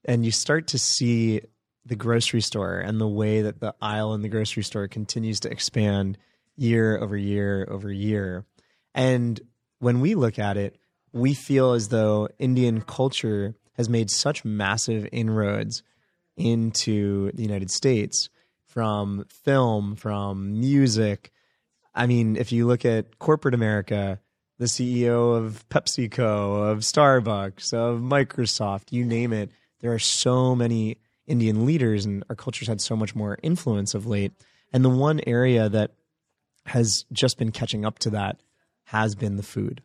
[0.05, 1.41] And you start to see
[1.85, 5.51] the grocery store and the way that the aisle in the grocery store continues to
[5.51, 6.17] expand
[6.57, 8.45] year over year over year.
[8.93, 9.39] And
[9.79, 10.77] when we look at it,
[11.13, 15.83] we feel as though Indian culture has made such massive inroads
[16.35, 18.29] into the United States
[18.65, 21.31] from film, from music.
[21.95, 24.19] I mean, if you look at corporate America,
[24.59, 30.97] the CEO of PepsiCo, of Starbucks, of Microsoft, you name it, there are so many
[31.27, 34.31] Indian leaders, and our culture's had so much more influence of late.
[34.73, 35.91] And the one area that
[36.67, 38.41] has just been catching up to that
[38.85, 39.81] has been the food.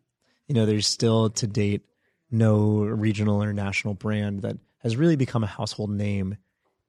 [0.48, 1.82] You know, there's still to date
[2.30, 6.36] no regional or national brand that has really become a household name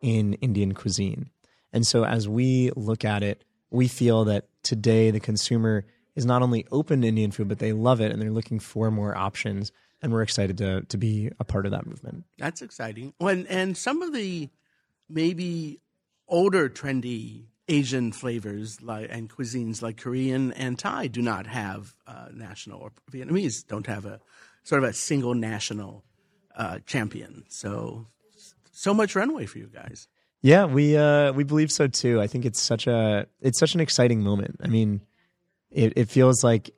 [0.01, 1.29] in Indian cuisine.
[1.71, 5.85] And so as we look at it, we feel that today the consumer
[6.15, 8.91] is not only open to Indian food, but they love it and they're looking for
[8.91, 9.71] more options.
[10.01, 12.25] And we're excited to to be a part of that movement.
[12.37, 13.13] That's exciting.
[13.19, 14.49] When and some of the
[15.09, 15.79] maybe
[16.27, 22.27] older trendy Asian flavors like and cuisines like Korean and Thai do not have uh,
[22.33, 24.19] national or Vietnamese don't have a
[24.63, 26.03] sort of a single national
[26.55, 27.45] uh, champion.
[27.47, 28.07] So
[28.71, 30.07] so much runway for you guys.
[30.41, 32.19] Yeah, we uh, we believe so too.
[32.19, 34.59] I think it's such a it's such an exciting moment.
[34.61, 35.01] I mean,
[35.71, 36.71] it, it feels like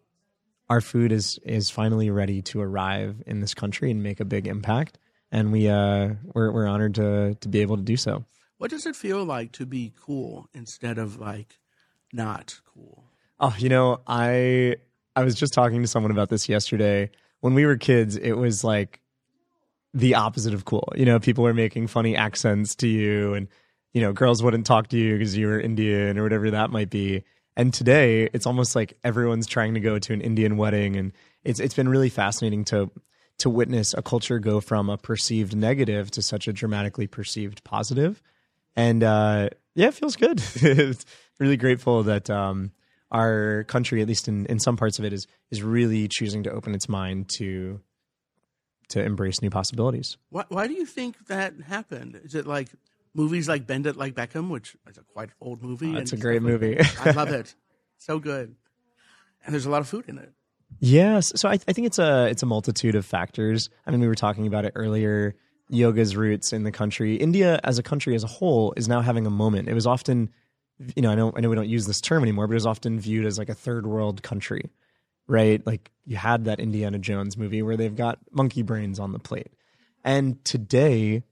[0.70, 4.46] our food is is finally ready to arrive in this country and make a big
[4.46, 5.00] impact,
[5.32, 8.24] and we uh, we're we're honored to to be able to do so.
[8.58, 11.60] What does it feel like to be cool instead of like
[12.14, 13.06] not cool?
[13.39, 14.78] Oh, you know, I
[15.16, 17.10] I was just talking to someone about this yesterday.
[17.41, 19.01] When we were kids, it was like
[19.93, 20.91] the opposite of cool.
[20.95, 23.47] You know, people were making funny accents to you and
[23.93, 26.89] you know, girls wouldn't talk to you because you were Indian or whatever that might
[26.89, 27.24] be.
[27.56, 31.60] And today, it's almost like everyone's trying to go to an Indian wedding and it's
[31.60, 32.91] it's been really fascinating to
[33.38, 38.22] to witness a culture go from a perceived negative to such a dramatically perceived positive.
[38.76, 40.42] And uh, yeah, it feels good.
[41.40, 42.72] really grateful that um,
[43.12, 46.52] our country, at least in, in some parts of it, is is really choosing to
[46.52, 47.82] open its mind to
[48.90, 50.18] to embrace new possibilities.
[50.30, 52.20] Why, why do you think that happened?
[52.24, 52.70] Is it like
[53.14, 55.96] movies like Bend It Like Beckham, which is a quite old movie?
[55.96, 56.78] Oh, it's a great stuff like movie.
[57.02, 57.56] I love it.
[57.98, 58.56] So good.
[59.46, 60.32] And there's a lot of food in it.
[60.80, 63.70] Yes, so I, I think it's a it's a multitude of factors.
[63.86, 65.36] I mean, we were talking about it earlier.
[65.70, 69.26] Yoga's roots in the country, India as a country as a whole, is now having
[69.26, 69.68] a moment.
[69.68, 70.30] It was often,
[70.95, 72.66] you know, I know I know we don't use this term anymore, but it was
[72.66, 74.70] often viewed as like a third world country,
[75.28, 75.66] right?
[75.66, 79.51] Like you had that Indiana Jones movie where they've got monkey brains on the plate,
[80.03, 81.24] and today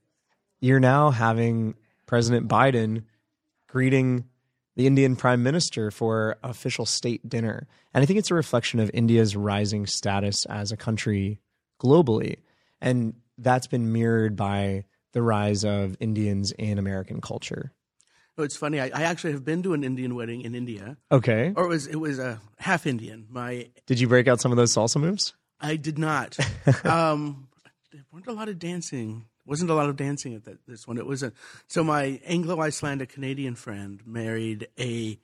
[0.60, 1.76] you're now having
[2.06, 3.04] President Biden
[3.68, 4.26] greeting
[4.76, 7.68] the Indian prime minister for official state dinner.
[7.94, 11.40] And I think it's a reflection of India's rising status as a country
[11.80, 12.38] globally.
[12.82, 17.72] And that's been mirrored by the rise of Indians in American culture.
[18.38, 18.80] Oh, it's funny.
[18.80, 21.54] I, I actually have been to an Indian wedding in India, Okay.
[21.56, 23.28] or it was it was a half Indian.
[23.30, 25.34] My Did you break out some of those salsa moves?
[25.62, 26.38] I did not.
[26.86, 27.48] um,
[27.92, 29.26] there weren't a lot of dancing.
[29.46, 30.98] Wasn't a lot of dancing at that, this one.
[30.98, 31.32] It was a
[31.68, 35.20] so my Anglo-Icelandic Canadian friend married a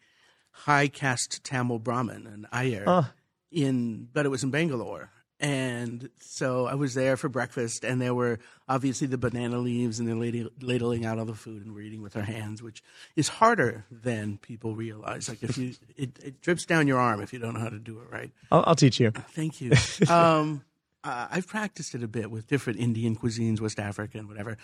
[0.51, 3.03] high caste Tamil Brahmin, an Iyer, Huh.
[3.51, 5.09] in but it was in Bangalore.
[5.41, 10.07] And so I was there for breakfast, and there were obviously the banana leaves, and
[10.07, 12.83] they're ladling out all the food, and we're eating with our hands, which
[13.15, 15.29] is harder than people realize.
[15.29, 17.79] Like if you, it, it drips down your arm if you don't know how to
[17.79, 18.31] do it right.
[18.51, 19.11] I'll, I'll teach you.
[19.11, 19.71] Thank you.
[20.09, 20.65] um,
[21.05, 24.57] uh, I've practiced it a bit with different Indian cuisines, West African, whatever.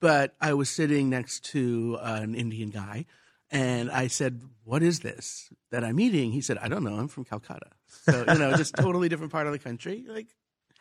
[0.00, 3.06] But I was sitting next to uh, an Indian guy,
[3.50, 6.94] and I said, "What is this that I'm eating?" He said, "I don't know.
[6.94, 10.04] I'm from Calcutta." So you know, just totally different part of the country.
[10.08, 10.28] Like,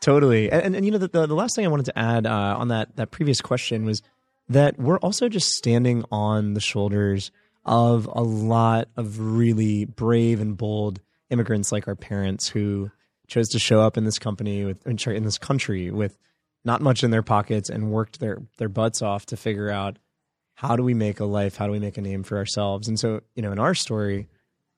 [0.02, 0.52] Totally.
[0.52, 2.56] And, and, and you know, the, the, the last thing I wanted to add uh,
[2.58, 4.02] on that, that previous question was
[4.48, 7.32] that we're also just standing on the shoulders
[7.66, 12.90] of a lot of really brave and bold immigrants like our parents who
[13.28, 16.18] chose to show up in this company with in in this country with
[16.66, 19.98] not much in their pockets and worked their their butts off to figure out
[20.56, 23.00] how do we make a life how do we make a name for ourselves and
[23.00, 24.28] so you know in our story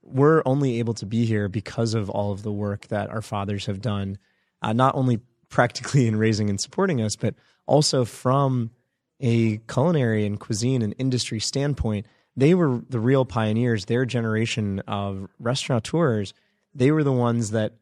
[0.04, 3.66] we're only able to be here because of all of the work that our fathers
[3.68, 4.18] have done
[4.62, 7.36] uh, not only practically in raising and supporting us, but
[7.68, 8.72] also from
[9.20, 12.08] a culinary and cuisine and industry standpoint.
[12.36, 13.86] They were the real pioneers.
[13.86, 16.34] Their generation of restaurateurs,
[16.74, 17.74] they were the ones that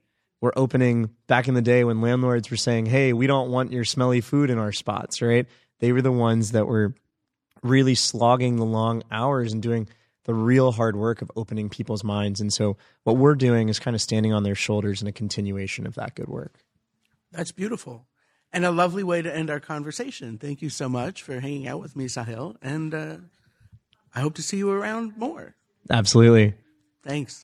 [0.41, 3.85] were opening back in the day when landlords were saying, "Hey, we don't want your
[3.85, 5.47] smelly food in our spots." Right?
[5.79, 6.95] They were the ones that were
[7.61, 9.87] really slogging the long hours and doing
[10.29, 12.39] the real hard work of opening people's minds.
[12.39, 15.87] And so, what we're doing is kind of standing on their shoulders in a continuation
[15.87, 16.59] of that good work.
[17.31, 18.05] that's beautiful.
[18.53, 20.37] And a lovely way to end our conversation.
[20.37, 22.57] Thank you so much for hanging out with me, Sahil.
[22.61, 23.17] And uh,
[24.13, 25.55] I hope to see you around more.
[25.89, 26.53] Absolutely.
[27.03, 27.37] Thanks.